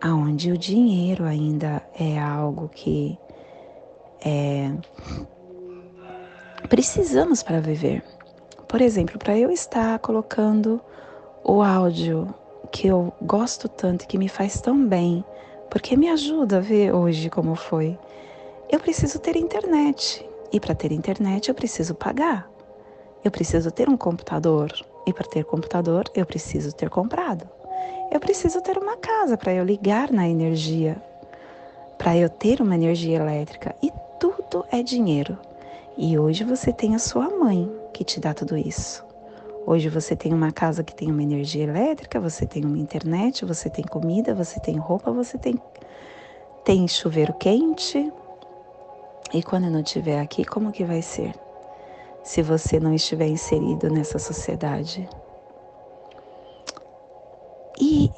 aonde 0.02 0.52
o 0.52 0.58
dinheiro 0.58 1.26
ainda 1.26 1.84
é 1.94 2.18
algo 2.20 2.70
que 2.70 3.20
é, 4.26 4.72
precisamos 6.68 7.44
para 7.44 7.62
viver. 7.62 8.04
Por 8.68 8.82
exemplo, 8.82 9.20
para 9.20 9.38
eu 9.38 9.52
estar 9.52 10.00
colocando 10.00 10.82
o 11.44 11.62
áudio 11.62 12.34
que 12.72 12.88
eu 12.88 13.14
gosto 13.22 13.70
tanto, 13.70 14.08
que 14.08 14.18
me 14.18 14.28
faz 14.28 14.60
tão 14.60 14.88
bem, 14.88 15.24
porque 15.70 15.96
me 15.96 16.10
ajuda 16.10 16.58
a 16.58 16.62
ver 16.62 16.96
hoje 16.96 17.30
como 17.30 17.54
foi 17.54 17.96
eu 18.70 18.80
preciso 18.80 19.17
ter 19.17 19.36
internet. 19.36 20.24
E 20.51 20.59
para 20.59 20.76
ter 20.76 20.91
internet 20.91 21.49
eu 21.49 21.55
preciso 21.55 21.95
pagar. 21.95 22.47
Eu 23.24 23.32
preciso 23.32 23.72
ter 23.72 23.89
um 23.89 23.97
computador. 23.97 24.72
E 25.07 25.11
para 25.11 25.28
ter 25.28 25.43
computador, 25.43 26.05
eu 26.13 26.26
preciso 26.26 26.72
ter 26.72 26.88
comprado. 26.88 27.49
Eu 28.11 28.20
preciso 28.20 28.61
ter 28.61 28.78
uma 28.78 28.95
casa 28.97 29.36
para 29.38 29.53
eu 29.53 29.63
ligar 29.63 30.11
na 30.11 30.28
energia, 30.28 31.01
para 31.97 32.15
eu 32.15 32.30
ter 32.30 32.61
uma 32.61 32.76
energia 32.76 33.17
elétrica. 33.17 33.76
E 33.82 33.91
tudo 34.20 34.63
é 34.72 34.84
dinheiro. 34.84 35.38
E 35.97 36.17
hoje 36.20 36.43
você 36.43 36.72
tem 36.72 36.93
a 36.93 36.99
sua 36.99 37.28
mãe 37.28 37.72
que 37.91 38.03
te 38.03 38.20
dá 38.20 38.36
tudo 38.36 38.55
isso. 38.55 39.03
Hoje 39.65 39.89
você 39.89 40.15
tem 40.15 40.32
uma 40.32 40.51
casa 40.51 40.84
que 40.84 40.93
tem 40.93 41.11
uma 41.11 41.24
energia 41.24 41.63
elétrica, 41.63 42.20
você 42.20 42.45
tem 42.45 42.65
uma 42.65 42.78
internet, 42.78 43.45
você 43.45 43.70
tem 43.70 43.84
comida, 43.84 44.34
você 44.34 44.59
tem 44.59 44.78
roupa, 44.78 45.11
você 45.11 45.38
tem 45.38 45.59
tem 46.63 46.88
chuveiro 46.88 47.34
quente. 47.34 48.11
E 49.34 49.44
quando 49.44 49.70
não 49.70 49.82
estiver 49.82 50.20
aqui, 50.20 50.44
como 50.44 50.72
que 50.72 50.84
vai 50.84 51.02
ser? 51.02 51.34
Se 52.24 52.42
você 52.42 52.80
não 52.80 52.94
estiver 52.94 53.28
inserido 53.28 53.90
nessa 53.90 54.18
sociedade. 54.18 55.08
E 57.80 58.12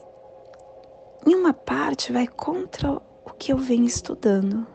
em 1.26 1.36
uma 1.36 1.54
parte 1.54 2.12
vai 2.12 2.28
contra 2.28 2.94
o 2.94 3.32
que 3.38 3.52
eu 3.52 3.58
venho 3.58 3.86
estudando. 3.86 4.66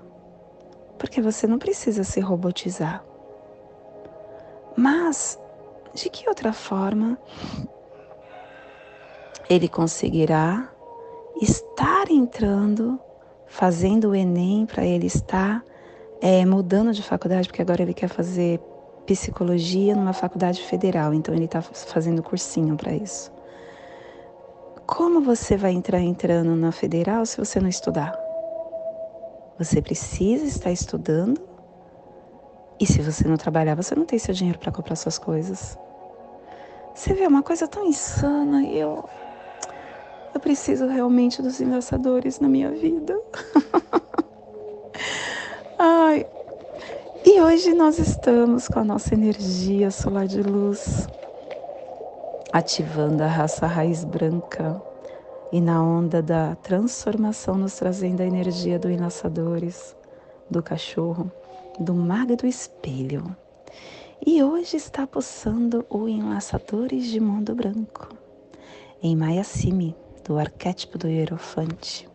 Porque 0.99 1.20
você 1.20 1.47
não 1.47 1.59
precisa 1.59 2.05
se 2.05 2.20
robotizar. 2.20 3.05
Mas 4.76 5.39
de 5.95 6.11
que 6.11 6.28
outra 6.28 6.53
forma 6.53 7.18
ele 9.49 9.68
conseguirá 9.68 10.70
estar 11.41 12.11
entrando, 12.11 13.01
fazendo 13.47 14.11
o 14.11 14.14
Enem 14.14 14.66
para 14.66 14.84
ele 14.84 15.07
estar 15.07 15.64
é, 16.20 16.44
mudando 16.44 16.92
de 16.92 17.02
faculdade, 17.02 17.48
porque 17.48 17.62
agora 17.62 17.82
ele 17.82 17.94
quer 17.94 18.08
fazer 18.08 18.60
psicologia 19.06 19.94
numa 19.94 20.12
faculdade 20.12 20.62
federal, 20.62 21.14
então 21.14 21.34
ele 21.34 21.44
está 21.44 21.62
fazendo 21.62 22.22
cursinho 22.22 22.76
para 22.76 22.92
isso. 22.92 23.30
Como 24.86 25.20
você 25.20 25.56
vai 25.56 25.72
entrar 25.72 26.00
entrando 26.00 26.54
na 26.56 26.72
federal 26.72 27.24
se 27.26 27.38
você 27.38 27.60
não 27.60 27.68
estudar? 27.68 28.18
Você 29.58 29.80
precisa 29.80 30.44
estar 30.44 30.70
estudando 30.70 31.40
e 32.78 32.86
se 32.86 33.00
você 33.00 33.26
não 33.26 33.36
trabalhar, 33.36 33.74
você 33.74 33.94
não 33.94 34.04
tem 34.04 34.18
seu 34.18 34.34
dinheiro 34.34 34.58
para 34.58 34.70
comprar 34.70 34.96
suas 34.96 35.18
coisas. 35.18 35.78
Você 36.94 37.14
vê 37.14 37.26
uma 37.26 37.42
coisa 37.42 37.66
tão 37.66 37.86
insana 37.86 38.62
e 38.62 38.78
eu. 38.78 39.08
Eu 40.34 40.40
preciso 40.40 40.86
realmente 40.86 41.40
dos 41.40 41.60
enlaçadores 41.60 42.38
na 42.38 42.48
minha 42.48 42.70
vida. 42.70 43.18
Ai. 45.78 46.26
E 47.24 47.40
hoje 47.40 47.74
nós 47.74 47.98
estamos 47.98 48.68
com 48.68 48.78
a 48.78 48.84
nossa 48.84 49.14
energia 49.14 49.90
solar 49.90 50.26
de 50.26 50.42
luz 50.42 51.08
ativando 52.52 53.22
a 53.22 53.26
raça 53.26 53.66
raiz 53.66 54.04
branca 54.04 54.80
e 55.52 55.60
na 55.60 55.82
onda 55.82 56.22
da 56.22 56.54
transformação 56.56 57.56
nos 57.56 57.76
trazendo 57.76 58.22
a 58.22 58.26
energia 58.26 58.78
do 58.78 58.90
enlaçadores, 58.90 59.94
do 60.50 60.62
cachorro, 60.62 61.30
do 61.78 61.94
mago 61.94 62.36
do 62.36 62.46
espelho 62.46 63.36
e 64.24 64.42
hoje 64.42 64.76
está 64.76 65.06
pulsando 65.06 65.84
o 65.90 66.08
Enlaçadores 66.08 67.06
de 67.06 67.20
Mundo 67.20 67.54
Branco, 67.54 68.08
em 69.02 69.14
Mayasimi, 69.14 69.94
do 70.24 70.38
arquétipo 70.38 70.96
do 70.96 71.06
Hierofante. 71.06 72.08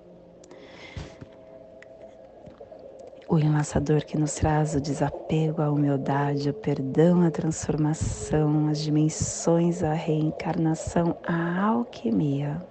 O 3.32 3.40
enlaçador 3.40 4.04
que 4.04 4.18
nos 4.18 4.34
traz 4.34 4.76
o 4.76 4.82
desapego, 4.82 5.62
a 5.62 5.72
humildade, 5.72 6.50
o 6.50 6.54
perdão, 6.54 7.22
a 7.22 7.32
transformação, 7.32 8.68
as 8.68 8.80
dimensões, 8.80 9.82
a 9.82 9.94
reencarnação, 9.94 11.16
a 11.26 11.64
alquimia. 11.64 12.62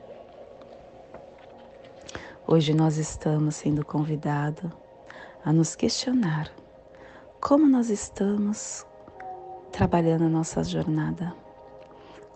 Hoje 2.46 2.74
nós 2.74 2.98
estamos 2.98 3.54
sendo 3.54 3.82
convidados 3.82 4.70
a 5.42 5.50
nos 5.50 5.74
questionar 5.74 6.52
como 7.40 7.66
nós 7.66 7.88
estamos 7.88 8.84
trabalhando 9.72 10.24
a 10.24 10.28
nossa 10.28 10.62
jornada, 10.62 11.32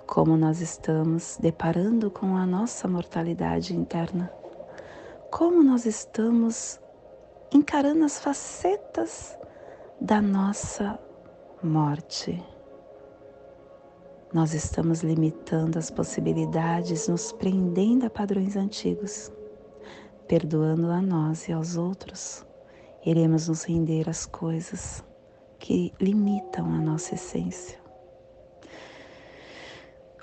como 0.07 0.35
nós 0.35 0.63
estamos 0.63 1.37
deparando 1.39 2.11
com 2.11 2.39
a 2.39 2.47
nossa 2.47 2.89
mortalidade 2.89 3.77
interna, 3.77 4.33
como 5.31 5.63
nós 5.63 5.85
estamos 5.85 6.83
encarando 7.55 8.05
as 8.05 8.19
facetas 8.19 9.39
da 10.01 10.21
nossa 10.21 10.99
morte. 11.63 12.43
Nós 14.33 14.53
estamos 14.53 15.05
limitando 15.05 15.79
as 15.79 15.89
possibilidades, 15.89 17.07
nos 17.07 17.31
prendendo 17.31 18.07
a 18.07 18.11
padrões 18.11 18.57
antigos, 18.57 19.31
perdoando 20.27 20.91
a 20.91 21.01
nós 21.01 21.47
e 21.47 21.53
aos 21.53 21.77
outros. 21.77 22.45
Iremos 23.07 23.47
nos 23.47 23.63
render 23.63 24.11
às 24.11 24.27
coisas 24.27 25.05
que 25.61 25.93
limitam 26.01 26.67
a 26.67 26.81
nossa 26.81 27.15
essência. 27.15 27.84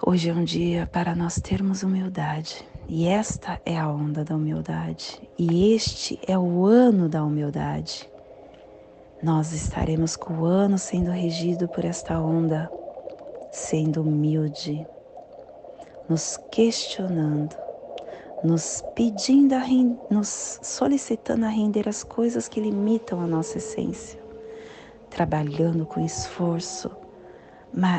Hoje 0.04 0.32
é 0.32 0.34
um 0.34 0.44
dia 0.44 0.90
para 0.92 1.14
nós 1.14 1.36
termos 1.36 1.84
humildade, 1.84 2.68
e 2.90 3.08
esta 3.08 3.62
é 3.64 3.78
a 3.78 3.88
onda 3.88 4.26
da 4.26 4.36
humildade, 4.36 5.22
e 5.38 5.76
este 5.76 6.20
é 6.28 6.36
o 6.36 6.66
ano 6.66 7.08
da 7.08 7.24
humildade. 7.24 8.10
Nós 9.22 9.54
estaremos 9.54 10.16
com 10.16 10.40
o 10.40 10.46
ano 10.46 10.80
sendo 10.80 11.12
regido 11.12 11.68
por 11.68 11.86
esta 11.86 12.20
onda, 12.20 12.68
sendo 13.52 14.02
humilde, 14.02 14.84
nos 16.10 16.36
questionando, 16.52 17.56
nos 18.44 18.84
pedindo, 18.96 19.54
a, 19.54 19.64
nos 20.10 20.60
solicitando 20.64 21.46
a 21.46 21.50
render 21.50 21.88
as 21.88 22.04
coisas 22.04 22.48
que 22.48 22.60
limitam 22.60 23.22
a 23.22 23.28
nossa 23.28 23.60
essência 23.60 24.20
trabalhando 25.12 25.86
com 25.86 26.04
esforço 26.04 26.90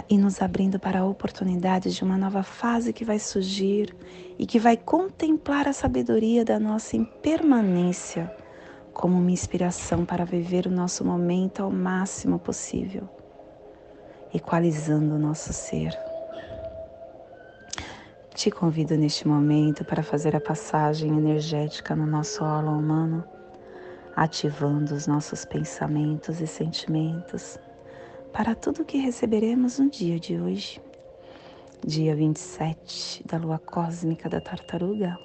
e 0.08 0.18
nos 0.18 0.42
abrindo 0.42 0.78
para 0.78 1.00
a 1.00 1.04
oportunidade 1.04 1.92
de 1.92 2.04
uma 2.04 2.18
nova 2.18 2.42
fase 2.42 2.92
que 2.92 3.04
vai 3.04 3.18
surgir 3.18 3.94
e 4.38 4.46
que 4.46 4.58
vai 4.58 4.76
contemplar 4.76 5.66
a 5.66 5.72
sabedoria 5.72 6.44
da 6.44 6.60
nossa 6.60 6.96
impermanência 6.96 8.30
como 8.92 9.18
uma 9.18 9.30
inspiração 9.30 10.04
para 10.04 10.24
viver 10.24 10.66
o 10.66 10.70
nosso 10.70 11.04
momento 11.04 11.62
ao 11.62 11.70
máximo 11.70 12.38
possível, 12.38 13.08
equalizando 14.34 15.14
o 15.14 15.18
nosso 15.18 15.52
ser. 15.52 15.98
Te 18.34 18.50
convido 18.50 18.96
neste 18.96 19.26
momento 19.26 19.84
para 19.84 20.02
fazer 20.02 20.36
a 20.36 20.40
passagem 20.40 21.16
energética 21.16 21.96
no 21.96 22.06
nosso 22.06 22.44
aula 22.44 22.70
humano 22.70 23.24
ativando 24.14 24.94
os 24.94 25.06
nossos 25.06 25.44
pensamentos 25.44 26.40
e 26.40 26.46
sentimentos 26.46 27.58
para 28.32 28.54
tudo 28.54 28.84
que 28.84 28.96
receberemos 28.96 29.78
no 29.78 29.90
dia 29.90 30.18
de 30.18 30.40
hoje, 30.40 30.80
dia 31.84 32.16
27 32.16 33.22
da 33.26 33.36
lua 33.36 33.58
cósmica 33.58 34.28
da 34.28 34.40
tartaruga, 34.40 35.18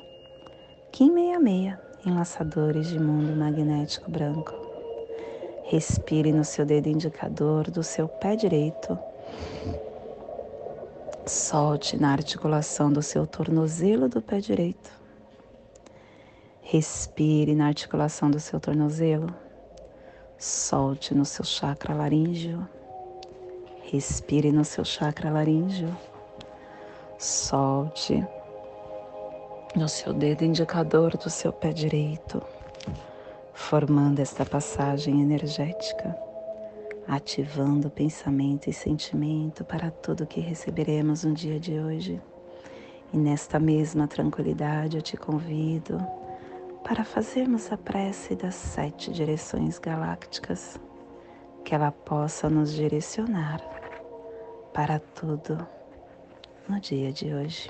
Kim 0.91 1.13
66, 1.13 1.77
enlaçadores 2.05 2.87
de 2.87 2.99
mundo 2.99 3.33
magnético 3.35 4.11
branco. 4.11 4.53
Respire 5.63 6.33
no 6.33 6.43
seu 6.43 6.65
dedo 6.65 6.87
indicador 6.87 7.71
do 7.71 7.81
seu 7.81 8.07
pé 8.09 8.35
direito. 8.35 8.97
Solte 11.25 11.97
na 11.97 12.11
articulação 12.11 12.91
do 12.91 13.01
seu 13.01 13.25
tornozelo 13.25 14.09
do 14.09 14.21
pé 14.21 14.39
direito. 14.39 14.91
Respire 16.61 17.55
na 17.55 17.67
articulação 17.67 18.29
do 18.29 18.39
seu 18.39 18.59
tornozelo. 18.59 19.33
Solte 20.37 21.15
no 21.15 21.25
seu 21.25 21.45
chakra 21.45 21.93
laríngeo. 21.93 22.67
Respire 23.89 24.51
no 24.51 24.65
seu 24.65 24.83
chakra 24.83 25.31
laríngeo. 25.31 25.95
Solte 27.17 28.27
no 29.73 29.87
seu 29.87 30.13
dedo 30.13 30.43
indicador 30.43 31.15
do 31.15 31.29
seu 31.29 31.53
pé 31.53 31.71
direito, 31.71 32.43
formando 33.53 34.19
esta 34.19 34.45
passagem 34.45 35.21
energética, 35.21 36.17
ativando 37.07 37.89
pensamento 37.89 38.69
e 38.69 38.73
sentimento 38.73 39.63
para 39.63 39.89
tudo 39.89 40.27
que 40.27 40.41
receberemos 40.41 41.23
no 41.23 41.33
dia 41.33 41.57
de 41.57 41.79
hoje. 41.79 42.21
E 43.13 43.17
nesta 43.17 43.57
mesma 43.57 44.05
tranquilidade 44.05 44.97
eu 44.97 45.01
te 45.01 45.15
convido 45.15 45.97
para 46.83 47.05
fazermos 47.05 47.71
a 47.71 47.77
prece 47.77 48.35
das 48.35 48.55
sete 48.55 49.11
direções 49.11 49.79
galácticas, 49.79 50.77
que 51.67 51.75
ela 51.75 51.91
possa 51.91 52.49
nos 52.49 52.73
direcionar 52.73 53.61
para 54.73 54.99
tudo 54.99 55.67
no 56.65 56.79
dia 56.79 57.11
de 57.11 57.33
hoje. 57.33 57.69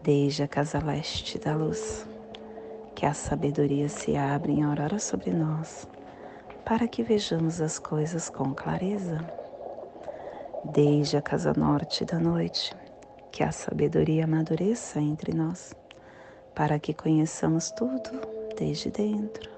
Desde 0.00 0.44
a 0.44 0.48
casa 0.48 0.78
leste 0.78 1.40
da 1.40 1.56
luz, 1.56 2.06
que 2.94 3.04
a 3.04 3.12
sabedoria 3.12 3.88
se 3.88 4.16
abra 4.16 4.52
em 4.52 4.62
aurora 4.62 5.00
sobre 5.00 5.32
nós, 5.32 5.88
para 6.64 6.86
que 6.86 7.02
vejamos 7.02 7.60
as 7.60 7.80
coisas 7.80 8.30
com 8.30 8.54
clareza. 8.54 9.18
desde 10.72 11.16
a 11.16 11.22
casa 11.22 11.52
norte 11.56 12.04
da 12.04 12.20
noite, 12.20 12.72
que 13.32 13.42
a 13.42 13.50
sabedoria 13.50 14.22
amadureça 14.22 15.00
entre 15.00 15.34
nós, 15.34 15.74
para 16.54 16.78
que 16.78 16.94
conheçamos 16.94 17.72
tudo 17.72 18.20
desde 18.56 18.88
dentro, 18.88 19.57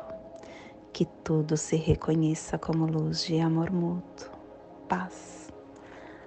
que 0.93 1.05
tudo 1.05 1.55
se 1.55 1.77
reconheça 1.77 2.57
como 2.57 2.85
luz 2.85 3.25
de 3.25 3.39
amor 3.39 3.71
mútuo, 3.71 4.29
paz. 4.89 5.49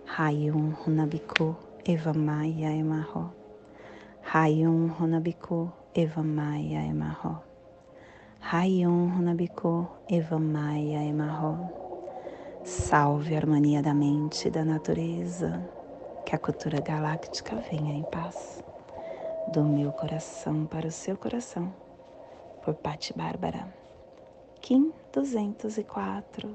Rayum 0.06 0.70
Runabiku 0.70 1.56
Evamaya 1.84 2.70
Emarro. 2.70 3.32
Rayum 4.22 4.88
Runabiku 4.88 5.70
Evamaya 5.94 6.86
Emarro. 6.86 7.42
Rayum 8.40 9.08
Runabiku 9.08 9.86
Evamaya 10.08 11.04
Emarro. 11.04 11.68
Salve 12.64 13.34
a 13.34 13.38
harmonia 13.38 13.82
da 13.82 13.92
mente 13.92 14.48
e 14.48 14.50
da 14.50 14.64
natureza. 14.64 15.62
Que 16.24 16.34
a 16.34 16.38
cultura 16.38 16.80
galáctica 16.80 17.56
venha 17.70 17.94
em 17.94 18.04
paz. 18.04 18.62
Do 19.52 19.62
meu 19.62 19.92
coração 19.92 20.64
para 20.64 20.86
o 20.86 20.92
seu 20.92 21.16
coração. 21.18 21.72
Por 22.62 22.74
Pati 22.74 23.12
Bárbara. 23.14 23.83
Kim 24.64 24.94
204, 25.12 26.54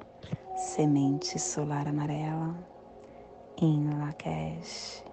Semente 0.55 1.37
Solar 1.37 1.87
Amarela, 1.87 2.57
em 3.61 3.87
Lakesh. 3.99 5.05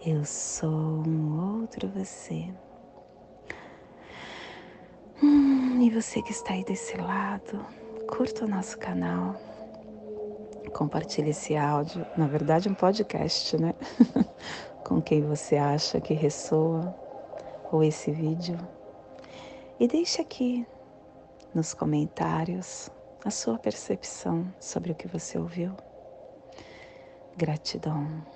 Eu 0.00 0.24
sou 0.24 0.70
um 1.06 1.60
outro 1.60 1.86
você. 1.90 2.48
Hum, 5.22 5.82
e 5.82 5.90
você 5.90 6.22
que 6.22 6.32
está 6.32 6.54
aí 6.54 6.64
desse 6.64 6.96
lado, 6.96 7.62
curta 8.08 8.46
o 8.46 8.48
nosso 8.48 8.78
canal, 8.78 9.36
compartilhe 10.72 11.28
esse 11.28 11.54
áudio, 11.54 12.06
na 12.16 12.26
verdade 12.26 12.70
um 12.70 12.74
podcast, 12.74 13.54
né? 13.58 13.74
Com 14.82 15.02
quem 15.02 15.20
você 15.20 15.56
acha 15.56 16.00
que 16.00 16.14
ressoa, 16.14 16.96
ou 17.70 17.84
esse 17.84 18.10
vídeo. 18.10 18.56
E 19.78 19.86
deixe 19.86 20.22
aqui 20.22 20.66
nos 21.54 21.72
comentários 21.72 22.90
a 23.24 23.30
sua 23.30 23.58
percepção 23.58 24.52
sobre 24.58 24.92
o 24.92 24.94
que 24.94 25.06
você 25.06 25.38
ouviu. 25.38 25.74
Gratidão. 27.36 28.33